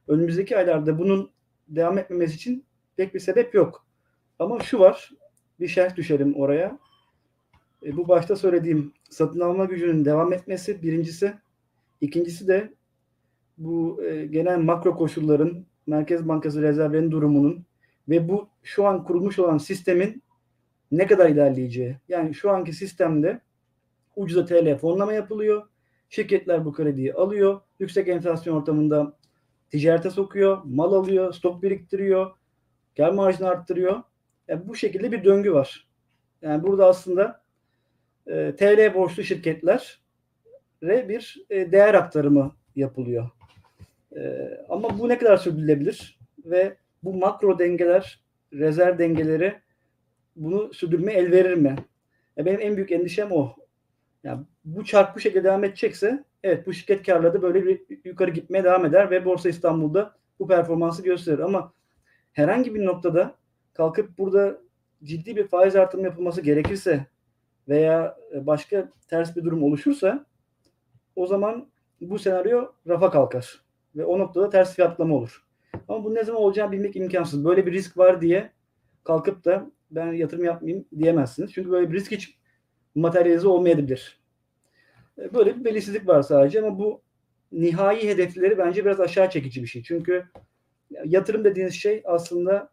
[0.07, 1.31] önümüzdeki aylarda bunun
[1.67, 2.65] devam etmemesi için
[2.97, 3.85] pek bir sebep yok.
[4.39, 5.11] Ama şu var,
[5.59, 6.79] bir şerh düşelim oraya.
[7.85, 11.33] E, bu başta söylediğim satın alma gücünün devam etmesi birincisi.
[12.01, 12.73] İkincisi de
[13.57, 17.65] bu e, genel makro koşulların, Merkez Bankası rezervlerinin durumunun
[18.09, 20.23] ve bu şu an kurulmuş olan sistemin
[20.91, 21.97] ne kadar ilerleyeceği.
[22.09, 23.41] Yani şu anki sistemde
[24.15, 25.67] ucuza TL fonlama yapılıyor.
[26.09, 27.61] Şirketler bu krediyi alıyor.
[27.79, 29.17] Yüksek enflasyon ortamında
[29.69, 32.31] ticarete sokuyor, mal alıyor, stok biriktiriyor,
[32.97, 34.03] kar marjını arttırıyor.
[34.47, 35.87] Yani bu şekilde bir döngü var.
[36.41, 37.41] Yani burada aslında
[38.27, 40.01] e, TL borçlu şirketler
[40.81, 43.29] bir e, değer aktarımı yapılıyor.
[44.15, 48.21] E, ama bu ne kadar sürdürülebilir ve bu makro dengeler,
[48.53, 49.55] rezerv dengeleri
[50.35, 51.75] bunu sürdürme el verir mi?
[52.37, 53.55] E, benim en büyük endişem o.
[54.23, 58.63] Yani bu çark bu şekilde devam edecekse evet bu şirket karları böyle bir yukarı gitmeye
[58.63, 61.39] devam eder ve Borsa İstanbul'da bu performansı gösterir.
[61.39, 61.73] Ama
[62.33, 63.35] herhangi bir noktada
[63.73, 64.57] kalkıp burada
[65.03, 67.05] ciddi bir faiz artırımı yapılması gerekirse
[67.67, 70.25] veya başka ters bir durum oluşursa
[71.15, 71.69] o zaman
[72.01, 73.66] bu senaryo rafa kalkar.
[73.97, 75.45] Ve o noktada ters fiyatlama olur.
[75.87, 77.45] Ama bu ne zaman olacağını bilmek imkansız.
[77.45, 78.51] Böyle bir risk var diye
[79.03, 81.53] kalkıp da ben yatırım yapmayayım diyemezsiniz.
[81.53, 82.37] Çünkü böyle bir risk hiç
[82.95, 84.19] materyalize olmayabilir.
[85.33, 87.01] Böyle bir belirsizlik var sadece ama bu
[87.51, 89.83] nihai hedefleri bence biraz aşağı çekici bir şey.
[89.83, 90.25] Çünkü
[91.05, 92.69] yatırım dediğiniz şey aslında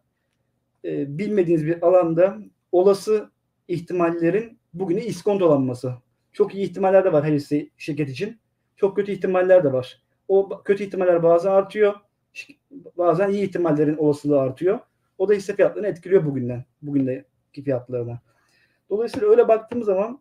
[0.84, 2.38] e, bilmediğiniz bir alanda
[2.72, 3.30] olası
[3.68, 5.94] ihtimallerin bugünü iskontolanması.
[6.32, 8.38] Çok iyi ihtimaller de var her hisse şirket için.
[8.76, 10.03] Çok kötü ihtimaller de var.
[10.28, 11.94] O kötü ihtimaller bazen artıyor.
[12.96, 14.78] Bazen iyi ihtimallerin olasılığı artıyor.
[15.18, 16.64] O da hisse fiyatlarını etkiliyor bugünden.
[16.82, 18.20] Bugündeki fiyatlarına.
[18.90, 20.20] Dolayısıyla öyle baktığımız zaman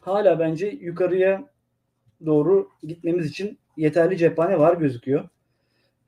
[0.00, 1.48] hala bence yukarıya
[2.26, 5.28] doğru gitmemiz için yeterli cephane var gözüküyor.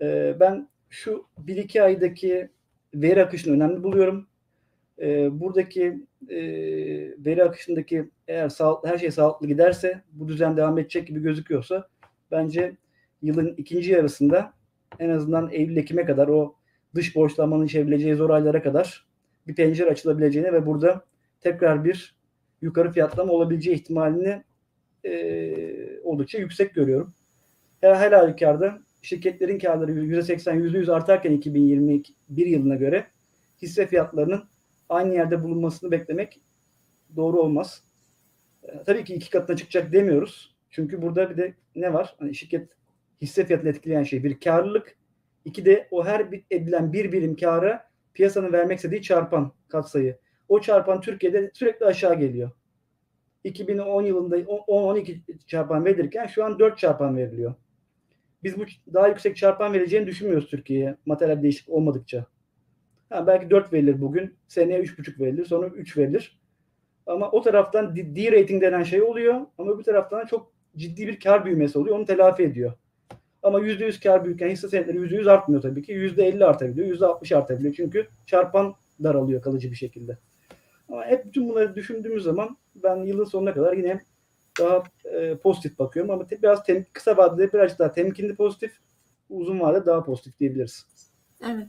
[0.00, 2.48] Ee, ben şu 1-2 aydaki
[2.94, 4.26] veri akışını önemli buluyorum.
[5.00, 6.38] Ee, buradaki e,
[7.24, 11.88] veri akışındaki eğer sağlıklı, her şey sağlıklı giderse bu düzen devam edecek gibi gözüküyorsa
[12.30, 12.76] bence
[13.22, 14.52] yılın ikinci yarısında
[14.98, 16.54] en azından Eylül-Ekim'e kadar o
[16.94, 19.06] dış borçlanmanın çevrileceği zor aylara kadar
[19.46, 21.04] bir pencere açılabileceğini ve burada
[21.40, 22.16] tekrar bir
[22.62, 24.42] yukarı fiyatlama olabileceği ihtimalini
[25.04, 27.14] e, oldukça yüksek görüyorum.
[27.80, 33.06] Her, her halükarda şirketlerin karları %80, %100 artarken 2021 yılına göre
[33.62, 34.44] hisse fiyatlarının
[34.88, 36.40] aynı yerde bulunmasını beklemek
[37.16, 37.82] doğru olmaz.
[38.62, 40.54] E, tabii ki iki katına çıkacak demiyoruz.
[40.70, 42.14] Çünkü burada bir de ne var?
[42.18, 42.68] Hani şirket
[43.22, 44.96] hisse fiyatını etkileyen şey bir karlılık,
[45.44, 50.18] iki de o her bir, edilen bir birim kâra piyasanın vermek istediği çarpan katsayı.
[50.48, 52.50] O çarpan Türkiye'de sürekli aşağı geliyor.
[53.44, 57.54] 2010 yılında 10-12 çarpan verilirken şu an 4 çarpan veriliyor.
[58.42, 58.64] Biz bu
[58.94, 62.26] daha yüksek çarpan vereceğini düşünmüyoruz Türkiye'ye materyal değişiklik olmadıkça.
[63.10, 66.38] Ha, belki 4 verilir bugün, seneye 3,5 verilir, sonra 3 verilir.
[67.06, 71.20] Ama o taraftan D, D rating denen şey oluyor ama bir taraftan çok ciddi bir
[71.20, 71.96] kar büyümesi oluyor.
[71.96, 72.72] Onu telafi ediyor.
[73.42, 75.92] Ama %100 kar büyürken hisse senetleri %100 artmıyor tabii ki.
[75.92, 77.74] %50 artabiliyor, %60 artabiliyor.
[77.74, 80.18] Çünkü çarpan daralıyor kalıcı bir şekilde.
[80.88, 84.00] Ama hep bütün bunları düşündüğümüz zaman ben yılın sonuna kadar yine
[84.58, 88.72] daha e, pozitif bakıyorum ama te- biraz tem- kısa vadede biraz daha temkinli pozitif,
[89.30, 90.86] uzun vadede daha pozitif diyebiliriz.
[91.44, 91.68] Evet.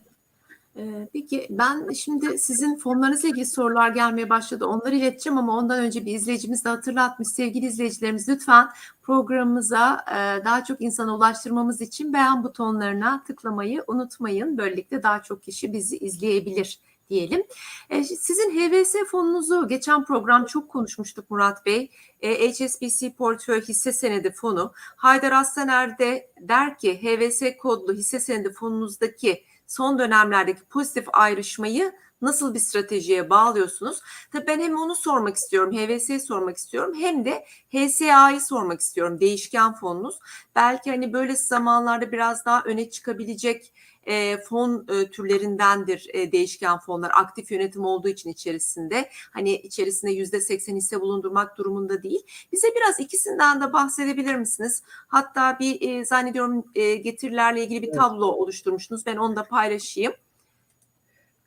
[0.78, 4.66] Ee, Peki ben şimdi sizin fonlarınızla ilgili sorular gelmeye başladı.
[4.66, 7.28] Onları ileteceğim ama ondan önce bir izleyicimiz de hatırlatmış.
[7.28, 8.70] Sevgili izleyicilerimiz lütfen
[9.02, 14.58] programımıza e, daha çok insana ulaştırmamız için beğen butonlarına tıklamayı unutmayın.
[14.58, 17.44] Böylelikle daha çok kişi bizi izleyebilir diyelim.
[17.90, 21.90] E, Sizin HVS fonunuzu geçen program çok konuşmuştuk Murat Bey.
[22.22, 24.74] E, HSBC Portföy Hisse Senedi Fonu.
[24.76, 32.54] Haydar Aslaner de der ki HVS kodlu hisse senedi fonunuzdaki son dönemlerdeki pozitif ayrışmayı nasıl
[32.54, 34.00] bir stratejiye bağlıyorsunuz?
[34.32, 39.74] Tabii ben hem onu sormak istiyorum, HVS'yi sormak istiyorum hem de HSA'yı sormak istiyorum, değişken
[39.74, 40.20] fonunuz.
[40.56, 43.74] Belki hani böyle zamanlarda biraz daha öne çıkabilecek
[44.08, 47.12] e, fon e, türlerindendir e, değişken fonlar.
[47.16, 52.22] Aktif yönetim olduğu için içerisinde hani içerisinde yüzde seksen hisse bulundurmak durumunda değil.
[52.52, 54.84] Bize biraz ikisinden de bahsedebilir misiniz?
[55.08, 57.98] Hatta bir e, zannediyorum e, getirilerle ilgili bir Evet.
[57.98, 59.06] tablo oluşturmuştunuz.
[59.06, 60.14] Ben onu da paylaşayım.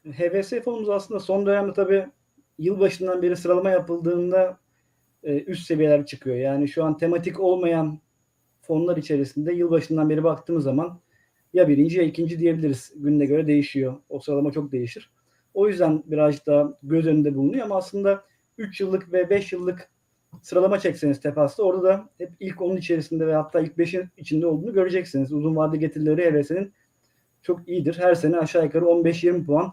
[0.05, 2.07] HVS fonumuz aslında son dönemde tabii
[2.59, 4.59] yılbaşından beri sıralama yapıldığında
[5.23, 6.37] e, üst seviyeler çıkıyor.
[6.37, 7.99] Yani şu an tematik olmayan
[8.63, 11.01] fonlar içerisinde yılbaşından beri baktığımız zaman
[11.57, 12.93] ya birinci ya ikinci diyebiliriz.
[12.97, 13.95] Gününe göre değişiyor.
[14.09, 15.11] O sıralama çok değişir.
[15.55, 18.25] O yüzden birazcık daha göz önünde bulunuyor ama aslında
[18.59, 19.91] 3 yıllık ve 5 yıllık
[20.43, 24.73] sıralama çekseniz Tepas'ta orada da hep ilk 10'un içerisinde ve hatta ilk 5'in içinde olduğunu
[24.73, 25.33] göreceksiniz.
[25.33, 26.73] Uzun vade getirileri HVS'nin
[27.43, 27.99] çok iyidir.
[27.99, 29.73] Her sene aşağı yukarı 15-20 puan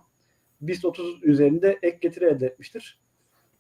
[0.62, 3.00] BIST 30 üzerinde ek getiri elde etmiştir.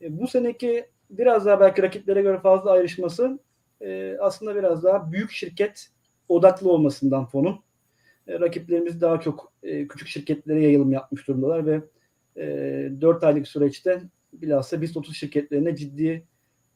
[0.02, 3.40] E, bu seneki biraz daha belki rakiplere göre fazla ayrışması
[3.82, 5.90] e, aslında biraz daha büyük şirket
[6.30, 7.60] odaklı olmasından fonun.
[8.28, 11.82] E, rakiplerimiz daha çok e, küçük şirketlere yayılım yapmış durumdalar ve
[12.38, 14.02] e, 4 aylık süreçte
[14.34, 16.24] bilhassa BIST 30 şirketlerine ciddi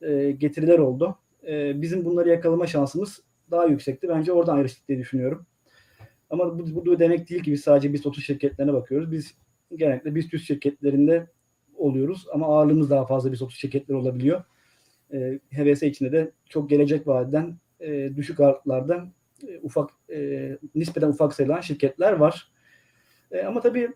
[0.01, 1.17] e, getiriler oldu.
[1.47, 3.21] E, bizim bunları yakalama şansımız
[3.51, 4.09] daha yüksekti.
[4.09, 5.45] Bence oradan ayrıştık diye düşünüyorum.
[6.29, 9.11] Ama bu, bu demek değil ki biz sadece BIST 30 şirketlerine bakıyoruz.
[9.11, 9.33] Biz
[9.75, 11.27] genellikle BIST 100 şirketlerinde
[11.75, 14.43] oluyoruz ama ağırlığımız daha fazla BIST 30 şirketler olabiliyor.
[15.13, 19.07] E, HVS içinde de çok gelecek vadeden e, düşük ağırlıklarda
[19.47, 22.51] e, ufak e, nispeten ufak sayılan şirketler var.
[23.31, 23.93] E, ama tabii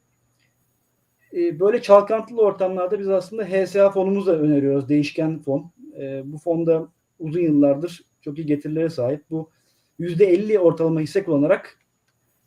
[1.33, 4.89] e, böyle çalkantılı ortamlarda biz aslında HSA fonumuzu da öneriyoruz.
[4.89, 5.71] Değişken fon.
[5.99, 6.87] E, bu fonda
[7.19, 9.23] uzun yıllardır çok iyi getirilere sahip.
[9.29, 9.49] Bu
[9.99, 11.77] %50 ortalama hisse kullanarak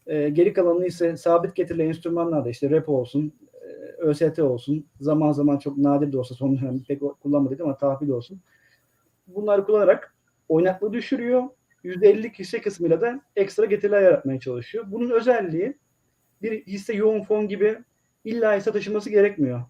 [0.07, 3.32] e, geri kalanını ise sabit getirilen enstrümanlarda işte repo olsun,
[3.62, 3.66] e,
[3.99, 8.40] ÖST olsun, zaman zaman çok nadir de olsa son dönemde pek kullanmadık ama tahvil olsun.
[9.26, 10.14] Bunları kullanarak
[10.49, 11.42] oynaklığı düşürüyor.
[11.85, 14.85] %50'lik hisse kısmıyla da ekstra getiriler yaratmaya çalışıyor.
[14.89, 15.78] Bunun özelliği
[16.43, 17.78] bir hisse yoğun fon gibi
[18.24, 19.62] illa hisse taşıması gerekmiyor.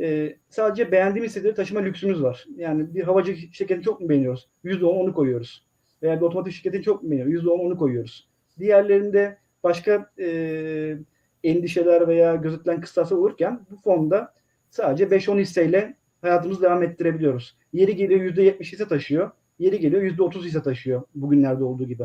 [0.00, 2.46] Ee, sadece beğendiğimiz hisseleri taşıma lüksümüz var.
[2.56, 4.48] Yani bir havacı şirketini çok mu beğeniyoruz?
[4.64, 5.66] %10 onu koyuyoruz.
[6.02, 7.44] Veya bir otomotiv şirketini çok mu beğeniyoruz?
[7.44, 8.28] %10 onu koyuyoruz.
[8.58, 10.98] Diğerlerinde başka e,
[11.44, 14.34] endişeler veya gözetilen kıstaslar olurken bu fonda
[14.70, 17.56] sadece 5-10 hisseyle hayatımızı devam ettirebiliyoruz.
[17.72, 19.30] Yeri geliyor %70 hisse taşıyor.
[19.58, 22.04] Yeri geliyor %30 hisse taşıyor bugünlerde olduğu gibi.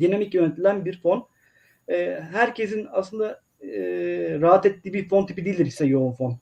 [0.00, 1.26] Dinamik yönetilen bir fon.
[1.88, 3.68] Ee, herkesin aslında e,
[4.40, 6.38] rahat ettiği bir fon tipi değildir hisse yoğun fon.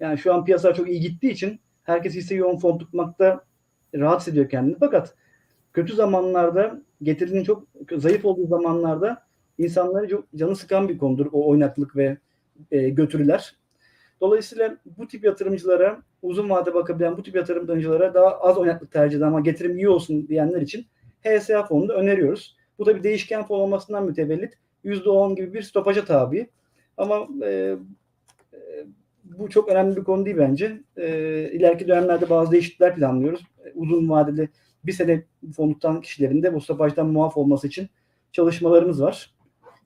[0.00, 3.44] Yani şu an piyasa çok iyi gittiği için herkes hisse yoğun fon tutmakta
[3.94, 4.76] rahat hissediyor kendini.
[4.80, 5.14] Fakat
[5.72, 7.66] kötü zamanlarda getirinin çok
[7.96, 9.22] zayıf olduğu zamanlarda
[9.58, 12.18] insanları çok canı sıkan bir konudur o oynaklık ve
[12.70, 13.56] e, götürüler.
[14.20, 19.26] Dolayısıyla bu tip yatırımcılara uzun vade bakabilen bu tip yatırımcılara daha az oynaklık tercih eden
[19.26, 20.86] ama getirim iyi olsun diyenler için
[21.24, 22.56] HSA fonunu da öneriyoruz.
[22.78, 26.50] Bu da bir değişken fon olmasından mütevellit %10 gibi bir stopaja tabi.
[26.96, 27.76] Ama e,
[28.52, 28.58] e,
[29.24, 30.80] bu çok önemli bir konu değil bence.
[30.96, 31.08] E,
[31.52, 33.40] ileriki dönemlerde bazı değişiklikler planlıyoruz.
[33.64, 34.48] E, uzun vadeli
[34.84, 35.24] bir sene
[35.56, 37.88] fon tutan kişilerin de bu stopajdan muaf olması için
[38.32, 39.34] çalışmalarımız var.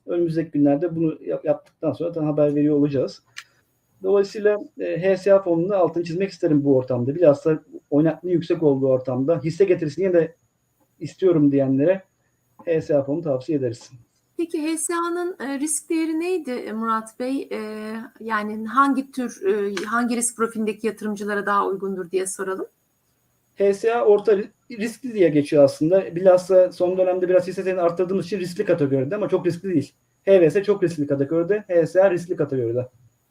[0.07, 3.23] Önümüzdeki günlerde bunu yap- yaptıktan sonra da haber veriyor olacağız.
[4.05, 7.15] Dolayısıyla e, HSA fonunu altını çizmek isterim bu ortamda.
[7.15, 7.59] Bilhassa
[7.91, 10.35] oynaklığı yüksek olduğu ortamda hisse getirisini de
[11.01, 12.03] istiyorum diyenlere
[12.67, 13.91] HSA fonu tavsiye ederiz.
[14.37, 17.49] Peki HSA'nın e, risk değeri neydi e, Murat Bey?
[17.53, 17.59] E,
[18.21, 19.41] yani hangi tür,
[19.87, 22.67] hangi risk profilindeki yatırımcılara daha uygundur diye soralım.
[23.57, 24.39] HSA orta
[24.71, 26.17] riskli diye geçiyor aslında.
[26.17, 29.95] Bilhassa son dönemde biraz hisse senedini arttırdığımız için riskli kategoride ama çok riskli değil.
[30.27, 32.89] HVS çok riskli kategoride, HSA riskli kategoride.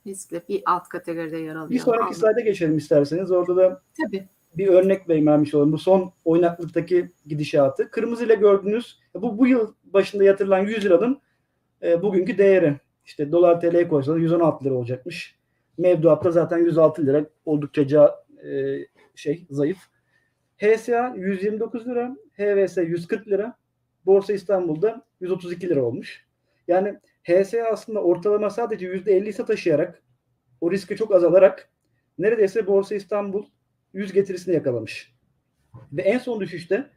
[0.08, 1.70] Riskli bir alt kategoride yer alıyor.
[1.70, 3.32] Bir sonraki slayda geçelim isterseniz.
[3.32, 4.28] Orada da Tabii.
[4.58, 5.72] bir örnek vermiş olalım.
[5.72, 7.92] Bu son oynaklıktaki gidişatı.
[7.92, 11.22] Kırmızı ile gördüğünüz bu bu yıl başında yatırılan 100 liranın
[11.84, 12.80] e, bugünkü değeri.
[13.06, 15.36] İşte dolar TL'ye koysanız 116 lira olacakmış.
[15.78, 18.16] Mevduatta zaten 106 lira oldukça ca-
[18.48, 18.80] e,
[19.16, 19.78] şey zayıf.
[20.58, 23.54] HSA 129 lira, HVS 140 lira,
[24.06, 26.26] Borsa İstanbul'da 132 lira olmuş.
[26.68, 30.04] Yani HSA aslında ortalama sadece %50 ise taşıyarak
[30.62, 31.70] o riski çok azalarak
[32.18, 33.46] neredeyse Borsa İstanbul
[33.94, 35.14] 100 getirisini yakalamış.
[35.92, 36.90] Ve en son düşüşte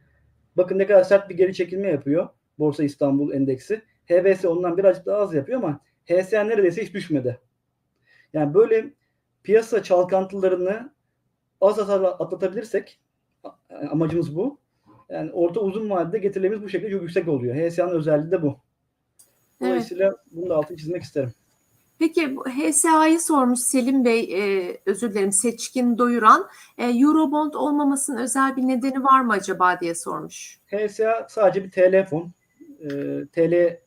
[0.57, 3.81] bakın ne kadar sert bir geri çekilme yapıyor Borsa İstanbul endeksi.
[4.05, 7.39] HVS ondan birazcık daha az yapıyor ama HSA neredeyse hiç düşmedi.
[8.33, 8.93] Yani böyle
[9.43, 10.93] piyasa çalkantılarını
[11.61, 12.99] az atlatabilirsek
[13.91, 14.59] amacımız bu.
[15.09, 17.55] Yani orta uzun vadede getirilerimiz bu şekilde çok yüksek oluyor.
[17.55, 18.59] HSA'nın özelliği de bu.
[19.61, 21.33] Dolayısıyla bunu da altını çizmek isterim.
[21.99, 26.47] Peki HSA'yı sormuş Selim Bey, e, özür dilerim Seçkin Doyuran.
[26.77, 30.59] E, Eurobond olmamasının özel bir nedeni var mı acaba diye sormuş.
[30.67, 32.31] HSA sadece bir TL fon.
[32.81, 33.79] Ee, TL e,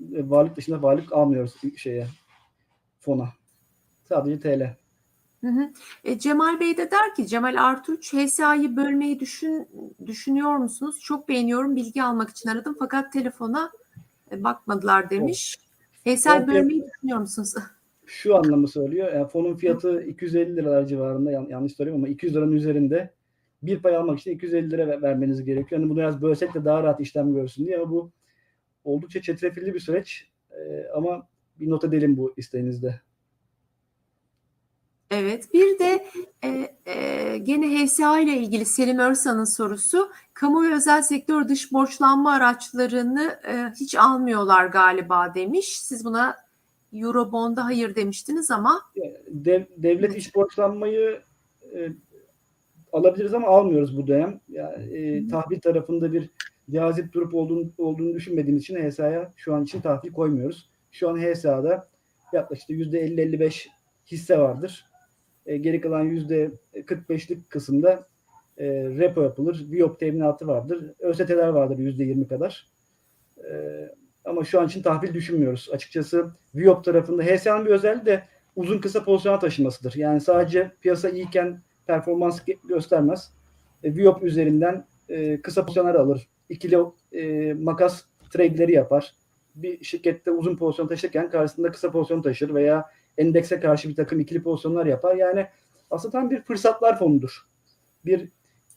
[0.00, 2.06] varlık dışında varlık almıyoruz şeye
[3.00, 3.28] fona.
[4.08, 4.76] Sadece TL.
[5.40, 5.70] Hı hı.
[6.04, 9.68] E, Cemal Bey de der ki Cemal Artuç HSA'yı bölmeyi düşün
[10.06, 11.00] düşünüyor musunuz?
[11.00, 13.81] Çok beğeniyorum bilgi almak için aradım fakat telefona e,
[14.40, 15.56] bakmadılar demiş.
[16.06, 16.48] HSA'yı Evet.
[16.48, 17.54] bölmeyi düşünüyor musunuz?
[18.06, 19.12] Şu anlamı söylüyor.
[19.14, 23.10] Yani fonun fiyatı 250 liralar civarında yan- yanlış söylüyorum ama 200 liranın üzerinde
[23.62, 25.80] bir pay almak için 250 lira ver- vermeniz gerekiyor.
[25.80, 28.10] Yani bunu biraz bölsek de daha rahat işlem görsün diye ama bu
[28.84, 30.28] oldukça çetrefilli bir süreç.
[30.50, 31.28] Ee, ama
[31.60, 33.00] bir not edelim bu isteğinizde.
[35.14, 36.04] Evet, bir de
[36.44, 36.48] e,
[36.86, 40.10] e, gene HSA ile ilgili Selim Örsan'ın sorusu.
[40.34, 45.80] Kamu ve özel sektör dış borçlanma araçlarını e, hiç almıyorlar galiba demiş.
[45.82, 46.36] Siz buna
[46.92, 48.80] Eurobond'a hayır demiştiniz ama
[49.28, 51.20] Dev, devlet iş borçlanmayı
[51.74, 51.88] e,
[52.92, 54.40] alabiliriz ama almıyoruz bu dönem.
[54.48, 56.30] Yani, e, tahvil tarafında bir
[56.70, 60.70] cazip durup olduğunu, olduğunu düşünmediğimiz için HSA'ya şu an için tahvil koymuyoruz.
[60.90, 61.88] Şu an HSA'da
[62.32, 63.68] yaklaşık %50-55
[64.06, 64.91] hisse vardır.
[65.46, 68.06] E, geri kalan %45'lik kısımda
[68.58, 69.66] e, repo yapılır.
[69.70, 70.92] Viyop teminatı vardır.
[70.98, 72.66] ÖST'ler vardır %20 kadar.
[73.50, 73.52] E,
[74.24, 75.68] ama şu an için tahvil düşünmüyoruz.
[75.72, 78.22] Açıkçası Viyop tarafında HSA'nın bir özelliği de
[78.56, 79.94] uzun kısa pozisyona taşımasıdır.
[79.96, 83.32] Yani sadece piyasa iyiyken performans göstermez.
[83.84, 86.28] E, Viyop üzerinden e, kısa pozisyonlar alır.
[86.48, 86.78] İkili
[87.12, 89.14] e, makas trade'leri yapar.
[89.54, 94.42] Bir şirkette uzun pozisyon taşırken karşısında kısa pozisyon taşır veya endekse karşı bir takım ikili
[94.42, 95.16] pozisyonlar yapar.
[95.16, 95.46] Yani
[95.90, 97.46] aslında tam bir fırsatlar fonudur.
[98.04, 98.28] Bir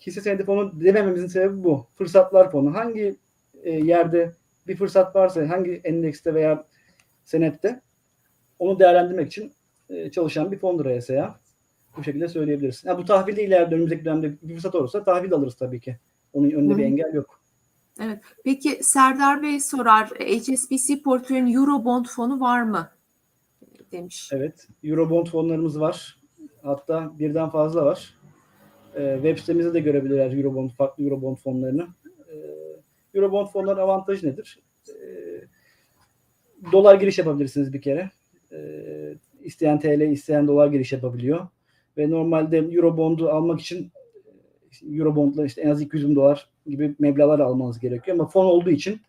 [0.01, 1.87] hisse senedi fonu demememizin sebebi bu.
[1.95, 2.75] Fırsatlar fonu.
[2.75, 3.15] Hangi
[3.63, 4.31] e, yerde
[4.67, 6.65] bir fırsat varsa hangi endekste veya
[7.25, 7.81] senette
[8.59, 9.53] onu değerlendirmek için
[9.89, 11.39] e, çalışan bir fondur HSA.
[11.97, 12.85] Bu şekilde söyleyebiliriz.
[12.85, 15.97] Ha, bu tahvilde ileride önümüzdeki dönemde bir fırsat olursa tahvil alırız tabii ki.
[16.33, 16.77] Onun önünde Hı.
[16.77, 17.41] bir engel yok.
[18.43, 22.89] peki Serdar Bey sorar HSBC portföyün Eurobond fonu var mı?
[23.97, 24.29] Demiş.
[24.33, 24.67] Evet.
[24.83, 26.19] Eurobond fonlarımız var.
[26.61, 28.17] Hatta birden fazla var.
[28.95, 31.87] Ee, web sitemizde de görebilirler Eurobond, farklı Eurobond fonlarını.
[32.31, 32.37] Ee,
[33.13, 34.59] Eurobond fonların avantajı nedir?
[34.89, 34.93] Ee,
[36.71, 38.11] dolar giriş yapabilirsiniz bir kere.
[38.51, 41.47] Ee, isteyen TL, isteyen dolar giriş yapabiliyor.
[41.97, 43.91] Ve normalde Eurobond'u almak için
[44.91, 48.17] Eurobond'la işte en az 200 bin dolar gibi meblağlar almanız gerekiyor.
[48.17, 49.01] Ama fon olduğu için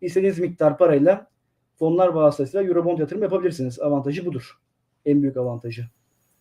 [0.00, 1.26] istediğiniz miktar parayla
[1.78, 3.80] fonlar vasıtasıyla Eurobond yatırım yapabilirsiniz.
[3.80, 4.58] Avantajı budur.
[5.06, 5.86] En büyük avantajı.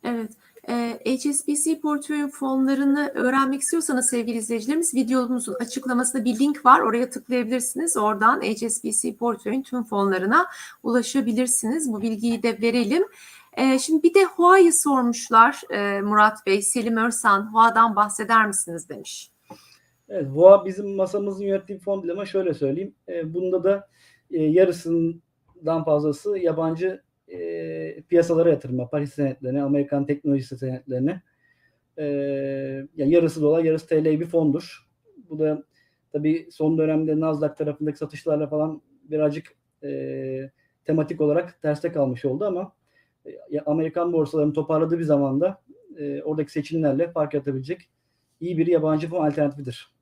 [0.03, 0.31] Evet.
[0.69, 6.79] Ee, HSBC portföy fonlarını öğrenmek istiyorsanız sevgili izleyicilerimiz videomuzun açıklamasında bir link var.
[6.79, 7.97] Oraya tıklayabilirsiniz.
[7.97, 10.45] Oradan HSBC portföyün tüm fonlarına
[10.83, 11.93] ulaşabilirsiniz.
[11.93, 13.03] Bu bilgiyi de verelim.
[13.57, 16.61] Ee, şimdi bir de Hua'yı sormuşlar e, Murat Bey.
[16.61, 19.31] Selim Örsan Hua'dan bahseder misiniz demiş.
[20.09, 22.95] Evet, HUA bizim masamızın yönettiği fon değil ama şöyle söyleyeyim.
[23.09, 23.87] E, bunda da
[24.31, 24.41] e,
[25.63, 29.01] yarısından fazlası yabancı e, piyasalara yatırım yapar.
[29.01, 31.21] Hisse senetlerine, Amerikan teknoloji senetlerine.
[31.97, 32.05] E,
[32.95, 34.87] yani yarısı dolar, yarısı TL bir fondur.
[35.29, 35.63] Bu da
[36.11, 40.51] tabii son dönemde Nasdaq tarafındaki satışlarla falan birazcık e,
[40.85, 42.73] tematik olarak terste kalmış oldu ama
[43.25, 45.61] e, Amerikan borsalarının toparladığı bir zamanda
[45.97, 47.89] e, oradaki seçimlerle fark yaratabilecek
[48.39, 49.93] iyi bir yabancı fon alternatifidir.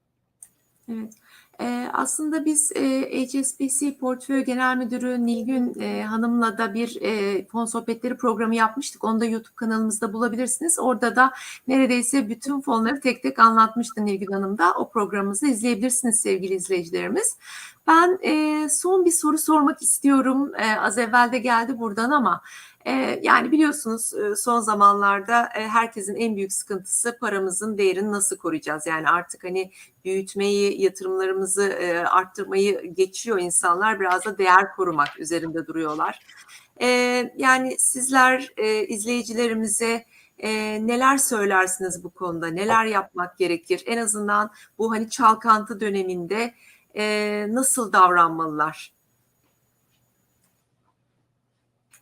[0.90, 1.14] Evet.
[1.60, 7.66] Ee, aslında biz e, HSBC Portföy Genel Müdürü Nilgün e, Hanım'la da bir e, fon
[7.66, 9.04] sohbetleri programı yapmıştık.
[9.04, 10.80] Onu da YouTube kanalımızda bulabilirsiniz.
[10.80, 11.34] Orada da
[11.68, 14.74] neredeyse bütün fonları tek tek anlatmıştı Nilgün Hanım da.
[14.74, 17.38] O programımızı izleyebilirsiniz sevgili izleyicilerimiz.
[17.88, 20.52] Ben e, son bir soru sormak istiyorum.
[20.56, 22.42] E, az evvel de geldi buradan ama
[22.86, 28.88] e, yani biliyorsunuz e, son zamanlarda e, herkesin en büyük sıkıntısı paramızın değerini nasıl koruyacağız?
[28.88, 29.72] Yani artık hani
[30.06, 31.76] büyütmeyi, yatırımlarımızı
[32.10, 34.00] arttırmayı geçiyor insanlar.
[34.00, 36.20] Biraz da değer korumak üzerinde duruyorlar.
[37.38, 38.54] Yani sizler
[38.88, 40.06] izleyicilerimize
[40.80, 42.48] neler söylersiniz bu konuda?
[42.48, 43.84] Neler yapmak gerekir?
[43.86, 46.54] En azından bu hani çalkantı döneminde
[47.54, 48.94] nasıl davranmalılar?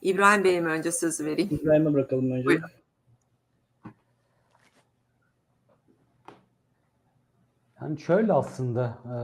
[0.01, 1.49] İbrahim Bey'e mi önce sözü vereyim?
[1.51, 2.45] İbrahim'e bırakalım önce.
[2.45, 2.69] Buyurun.
[7.81, 9.15] Yani şöyle aslında e,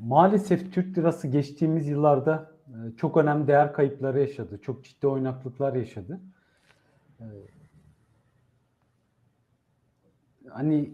[0.00, 4.60] maalesef Türk lirası geçtiğimiz yıllarda e, çok önemli değer kayıpları yaşadı.
[4.62, 6.20] Çok ciddi oynaklıklar yaşadı.
[7.20, 7.26] E,
[10.48, 10.90] hani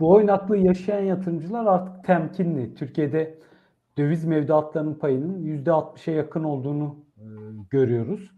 [0.00, 2.74] bu oynaklığı yaşayan yatırımcılar artık temkinli.
[2.74, 3.38] Türkiye'de
[3.98, 7.05] döviz mevduatlarının payının %60'a yakın olduğunu
[7.70, 8.30] görüyoruz.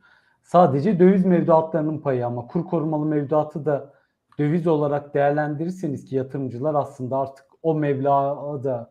[0.43, 3.93] Sadece döviz mevduatlarının payı ama kur korumalı mevduatı da
[4.39, 8.91] döviz olarak değerlendirirseniz ki yatırımcılar aslında artık o meblağa da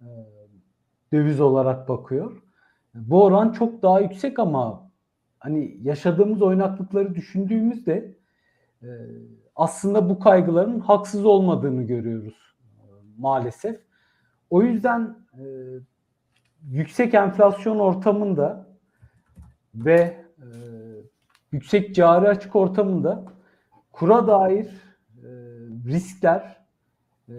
[0.00, 0.06] e,
[1.12, 2.42] döviz olarak bakıyor.
[2.94, 4.90] Bu oran çok daha yüksek ama
[5.38, 8.16] hani yaşadığımız oynaklıkları düşündüğümüzde
[8.82, 8.88] e,
[9.56, 12.84] aslında bu kaygıların haksız olmadığını görüyoruz e,
[13.18, 13.80] maalesef.
[14.50, 15.44] O yüzden e,
[16.70, 18.65] yüksek enflasyon ortamında
[19.76, 20.46] ve e,
[21.52, 23.24] yüksek cari açık ortamında
[23.92, 25.28] kura dair e,
[25.86, 26.56] riskler
[27.28, 27.34] e,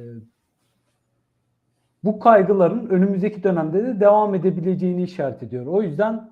[2.04, 5.66] bu kaygıların önümüzdeki dönemde de devam edebileceğini işaret ediyor.
[5.66, 6.30] O yüzden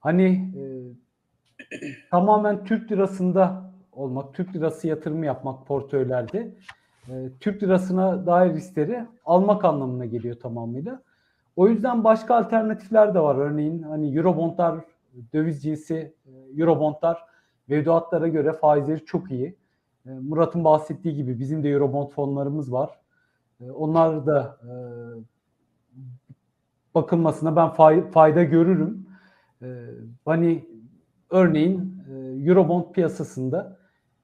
[0.00, 0.62] hani e,
[2.10, 6.54] tamamen Türk lirasında olmak, Türk lirası yatırımı yapmak portföylerde
[7.08, 11.02] e, Türk lirasına dair riskleri almak anlamına geliyor tamamıyla.
[11.56, 13.36] O yüzden başka alternatifler de var.
[13.36, 14.76] Örneğin hani Eurobondlar,
[15.32, 17.24] döviz cinsi e, Eurobondlar
[17.68, 19.56] mevduatlara göre faizleri çok iyi.
[20.06, 23.00] E, Murat'ın bahsettiği gibi bizim de Eurobond fonlarımız var.
[23.60, 24.56] E, Onlar da
[26.94, 29.06] bakılmasına ben fay- fayda görürüm.
[30.24, 30.64] Hani
[31.30, 32.02] örneğin
[32.46, 33.78] Eurobond piyasasında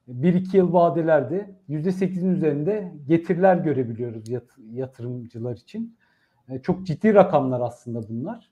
[0.08, 5.96] 1-2 yıl vadelerde %8'in üzerinde getiriler görebiliyoruz yat- yatırımcılar için.
[6.62, 8.50] Çok ciddi rakamlar aslında bunlar.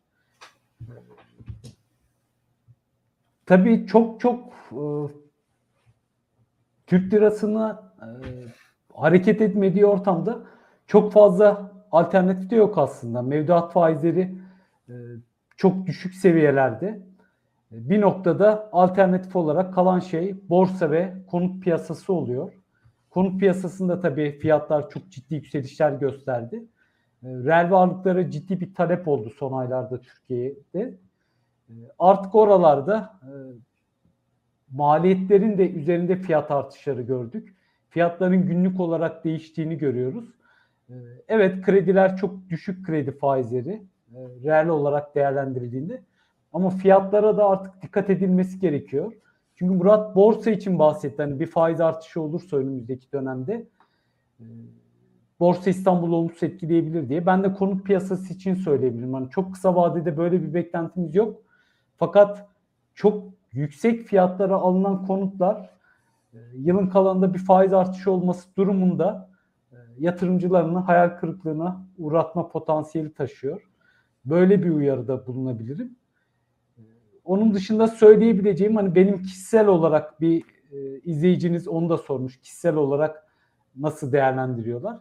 [3.46, 4.80] Tabii çok çok e,
[6.86, 8.06] Türk lirasına e,
[8.94, 10.38] hareket etmediği ortamda
[10.86, 13.22] çok fazla alternatif de yok aslında.
[13.22, 14.34] Mevduat faizleri
[14.88, 14.92] e,
[15.56, 16.86] çok düşük seviyelerde.
[17.72, 22.52] E, Bir noktada alternatif olarak kalan şey borsa ve konut piyasası oluyor.
[23.10, 26.64] Konut piyasasında tabii fiyatlar çok ciddi yükselişler gösterdi.
[27.24, 30.98] E, Reel varlıklara ciddi bir talep oldu son aylarda Türkiye'de.
[31.68, 33.32] E, Artık oralarda e,
[34.72, 37.54] maliyetlerin de üzerinde fiyat artışları gördük.
[37.90, 40.24] Fiyatların günlük olarak değiştiğini görüyoruz.
[40.88, 40.94] E,
[41.28, 43.82] Evet krediler çok düşük kredi faizleri
[44.14, 46.02] e, reel olarak değerlendirildiğinde
[46.52, 49.12] ama fiyatlara da artık dikkat edilmesi gerekiyor.
[49.56, 51.22] Çünkü Murat borsa için bahsetti.
[51.22, 53.66] Hani bir faiz artışı olursa önümüzdeki dönemde
[54.40, 54.44] e,
[55.40, 57.26] Borsa İstanbul olumsuz etkileyebilir diye.
[57.26, 59.14] Ben de konut piyasası için söyleyebilirim.
[59.14, 61.42] Hani çok kısa vadede böyle bir beklentimiz yok.
[61.96, 62.48] Fakat
[62.94, 65.70] çok yüksek fiyatlara alınan konutlar
[66.34, 69.30] e, yılın kalanında bir faiz artışı olması durumunda
[69.72, 73.68] e, yatırımcılarını hayal kırıklığına uğratma potansiyeli taşıyor.
[74.24, 75.96] Böyle bir uyarıda bulunabilirim.
[76.78, 76.82] E,
[77.24, 82.40] Onun dışında söyleyebileceğim hani benim kişisel olarak bir e, izleyiciniz onu da sormuş.
[82.40, 83.26] Kişisel olarak
[83.76, 85.00] nasıl değerlendiriyorlar?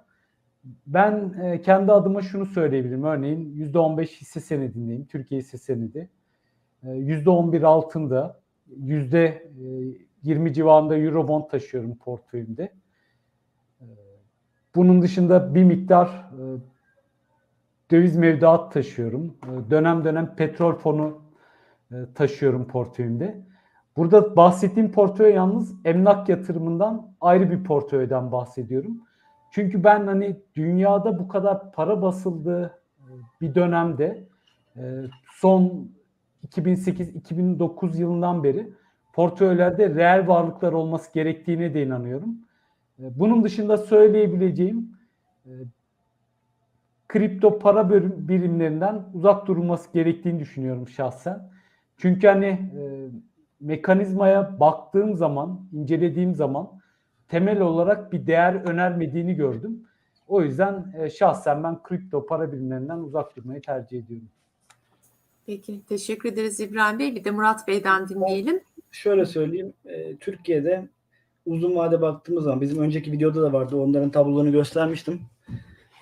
[0.88, 3.04] Ben kendi adıma şunu söyleyebilirim.
[3.04, 5.06] Örneğin %15 hisse senedindeyim.
[5.06, 6.10] Türkiye hisse senedi.
[6.84, 8.40] E, %11 altında,
[8.80, 12.74] %20 civarında Eurobond taşıyorum portföyümde.
[13.82, 13.86] E,
[14.76, 16.42] bunun dışında bir miktar e,
[17.92, 19.38] döviz mevduat taşıyorum.
[19.44, 21.22] E, dönem dönem petrol fonu
[21.92, 23.44] e, taşıyorum portföyümde.
[23.98, 29.02] Burada bahsettiğim portföy yalnız emlak yatırımından ayrı bir portföyden bahsediyorum.
[29.52, 33.10] Çünkü ben hani dünyada bu kadar para basıldığı e,
[33.42, 34.28] bir dönemde
[34.76, 34.82] e,
[35.32, 35.92] son
[36.48, 38.70] 2008-2009 yılından beri
[39.14, 42.38] portföylerde reel varlıklar olması gerektiğine de inanıyorum.
[43.00, 44.98] E, Bunun dışında söyleyebileceğim
[45.46, 45.52] e,
[47.08, 47.90] kripto para
[48.30, 51.50] birimlerinden uzak durulması gerektiğini düşünüyorum şahsen.
[51.98, 52.84] Çünkü hani e,
[53.60, 56.70] mekanizmaya baktığım zaman, incelediğim zaman
[57.28, 59.84] temel olarak bir değer önermediğini gördüm.
[60.28, 64.30] O yüzden e, şahsen ben kripto para birimlerinden uzak durmayı tercih ediyorum.
[65.46, 67.16] Peki teşekkür ederiz İbrahim Bey.
[67.16, 68.62] Bir de Murat Bey'den dinleyelim.
[68.92, 69.74] Şöyle söyleyeyim.
[69.86, 70.88] e, Türkiye'de
[71.46, 73.76] uzun vade baktığımız zaman bizim önceki videoda da vardı.
[73.76, 75.22] Onların tablolarını göstermiştim.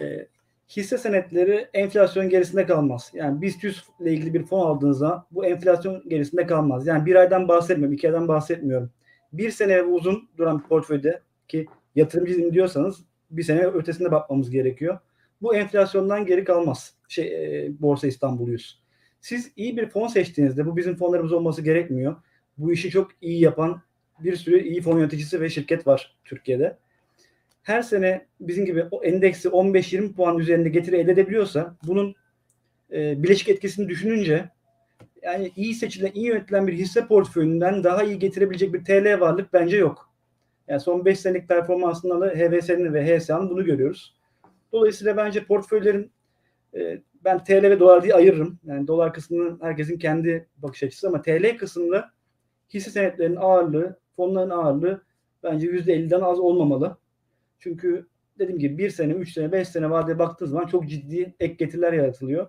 [0.01, 0.27] E,
[0.69, 3.11] hisse senetleri enflasyon gerisinde kalmaz.
[3.13, 6.87] Yani BIST 100 ile ilgili bir fon aldığınızda bu enflasyon gerisinde kalmaz.
[6.87, 8.89] Yani bir aydan bahsetmiyorum, iki aydan bahsetmiyorum.
[9.33, 14.99] Bir sene ve uzun duran bir portföyde ki yatırımcıyım diyorsanız bir sene ötesinde bakmamız gerekiyor.
[15.41, 16.93] Bu enflasyondan geri kalmaz.
[17.07, 18.80] Şey, e, Borsa İstanbul 100.
[19.21, 22.15] Siz iyi bir fon seçtiğinizde bu bizim fonlarımız olması gerekmiyor.
[22.57, 23.81] Bu işi çok iyi yapan
[24.19, 26.77] bir sürü iyi fon yöneticisi ve şirket var Türkiye'de.
[27.63, 32.15] Her sene bizim gibi o endeksi 15-20 puan üzerinde getiri elde edebiliyorsa bunun
[32.91, 34.49] e, bileşik etkisini düşününce
[35.23, 39.77] yani iyi seçilen, iyi yönetilen bir hisse portföyünden daha iyi getirebilecek bir TL varlık bence
[39.77, 40.11] yok.
[40.67, 44.15] Yani son 5 senelik performansında da HVS'nin ve HSA'nın bunu görüyoruz.
[44.71, 46.11] Dolayısıyla bence portföylerin
[46.75, 48.59] e, ben TL ve dolar diye ayırırım.
[48.63, 52.11] Yani dolar kısmını herkesin kendi bakış açısı ama TL kısmında
[52.73, 55.03] hisse senetlerinin ağırlığı, fonların ağırlığı
[55.43, 56.97] bence %50'den az olmamalı.
[57.59, 58.07] Çünkü
[58.39, 61.93] dediğim gibi bir sene, üç sene, beş sene vadeye baktığı zaman çok ciddi ek getiriler
[61.93, 62.47] yaratılıyor.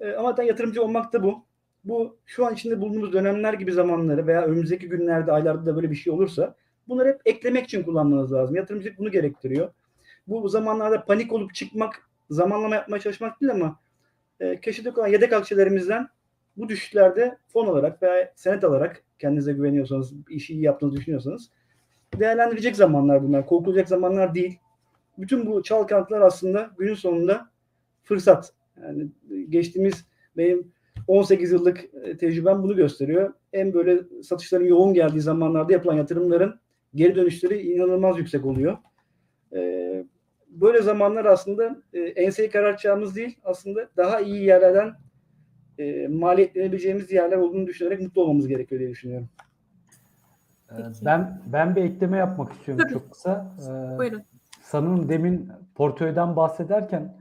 [0.00, 1.44] E, ama zaten yatırımcı olmak da bu.
[1.84, 5.96] Bu şu an içinde bulunduğumuz dönemler gibi zamanları veya önümüzdeki günlerde, aylarda da böyle bir
[5.96, 6.54] şey olursa
[6.88, 8.56] bunları hep eklemek için kullanmanız lazım.
[8.56, 9.72] Yatırımcılık bunu gerektiriyor.
[10.26, 13.80] Bu zamanlarda panik olup çıkmak, zamanlama yapmaya çalışmak değil ama
[14.40, 16.08] e, keşfedek olan yedek akçelerimizden
[16.56, 21.50] bu düşüşlerde fon olarak veya senet alarak kendinize güveniyorsanız, işi iyi yaptığınızı düşünüyorsanız
[22.20, 23.46] değerlendirecek zamanlar bunlar.
[23.46, 24.58] Korkulacak zamanlar değil.
[25.18, 27.50] Bütün bu çalkantılar aslında günün sonunda
[28.02, 28.52] fırsat.
[28.82, 29.06] Yani
[29.48, 30.06] geçtiğimiz
[30.36, 30.72] benim
[31.08, 33.32] 18 yıllık e, tecrübem bunu gösteriyor.
[33.52, 36.60] En böyle satışların yoğun geldiği zamanlarda yapılan yatırımların
[36.94, 38.78] geri dönüşleri inanılmaz yüksek oluyor.
[40.64, 44.94] Böyle zamanlar aslında e, enseyi karartacağımız değil, aslında daha iyi yerlerden
[45.78, 49.28] e, maliyetlenebileceğimiz yerler olduğunu düşünerek mutlu olmamız gerekiyor diye düşünüyorum.
[50.70, 51.04] Ee, Peki.
[51.04, 52.92] Ben ben bir ekleme yapmak istiyorum Tabii.
[52.92, 53.54] çok kısa.
[53.60, 54.22] Ee, Buyurun.
[54.62, 57.16] sanırım demin portföyden bahsederken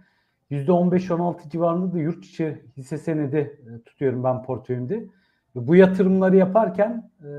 [0.51, 4.95] %15-16 civarında da yurt içi hisse senedi e, tutuyorum ben portföyümde.
[5.55, 7.29] Ve Bu yatırımları yaparken e,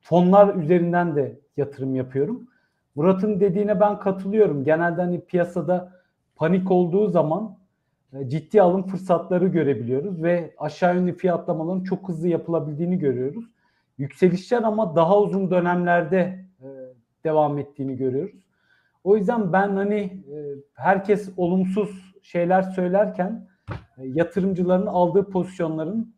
[0.00, 2.48] fonlar üzerinden de yatırım yapıyorum.
[2.94, 4.64] Murat'ın dediğine ben katılıyorum.
[4.64, 5.92] Genelde hani piyasada
[6.36, 7.58] panik olduğu zaman
[8.12, 13.44] e, ciddi alım fırsatları görebiliyoruz ve aşağı yönlü fiyatlamaların çok hızlı yapılabildiğini görüyoruz.
[13.98, 16.68] Yükselişler ama daha uzun dönemlerde e,
[17.24, 18.44] devam ettiğini görüyoruz.
[19.04, 20.36] O yüzden ben hani e,
[20.74, 23.46] herkes olumsuz şeyler söylerken
[23.98, 26.14] yatırımcıların aldığı pozisyonların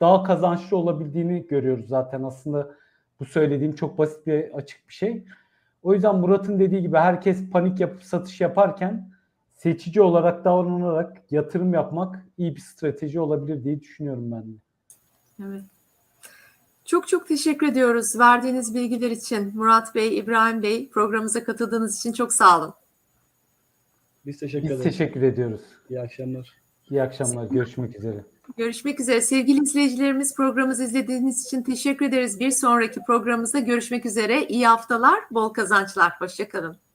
[0.00, 2.70] daha kazançlı olabildiğini görüyoruz zaten aslında
[3.20, 5.24] bu söylediğim çok basit ve açık bir şey.
[5.82, 9.10] O yüzden Murat'ın dediği gibi herkes panik yapıp satış yaparken
[9.54, 14.56] seçici olarak davranarak yatırım yapmak iyi bir strateji olabilir diye düşünüyorum ben de.
[15.44, 15.64] Evet.
[16.84, 19.56] Çok çok teşekkür ediyoruz verdiğiniz bilgiler için.
[19.56, 22.74] Murat Bey, İbrahim Bey programımıza katıldığınız için çok sağ olun.
[24.26, 24.84] Biz teşekkür Biz ederiz.
[24.84, 25.62] teşekkür ediyoruz.
[25.90, 26.52] İyi akşamlar.
[26.90, 27.44] İyi akşamlar.
[27.50, 28.24] Görüşmek üzere.
[28.56, 29.20] Görüşmek üzere.
[29.20, 32.40] Sevgili izleyicilerimiz programımızı izlediğiniz için teşekkür ederiz.
[32.40, 34.46] Bir sonraki programımızda görüşmek üzere.
[34.46, 36.12] İyi haftalar, bol kazançlar.
[36.20, 36.87] Hoşçakalın.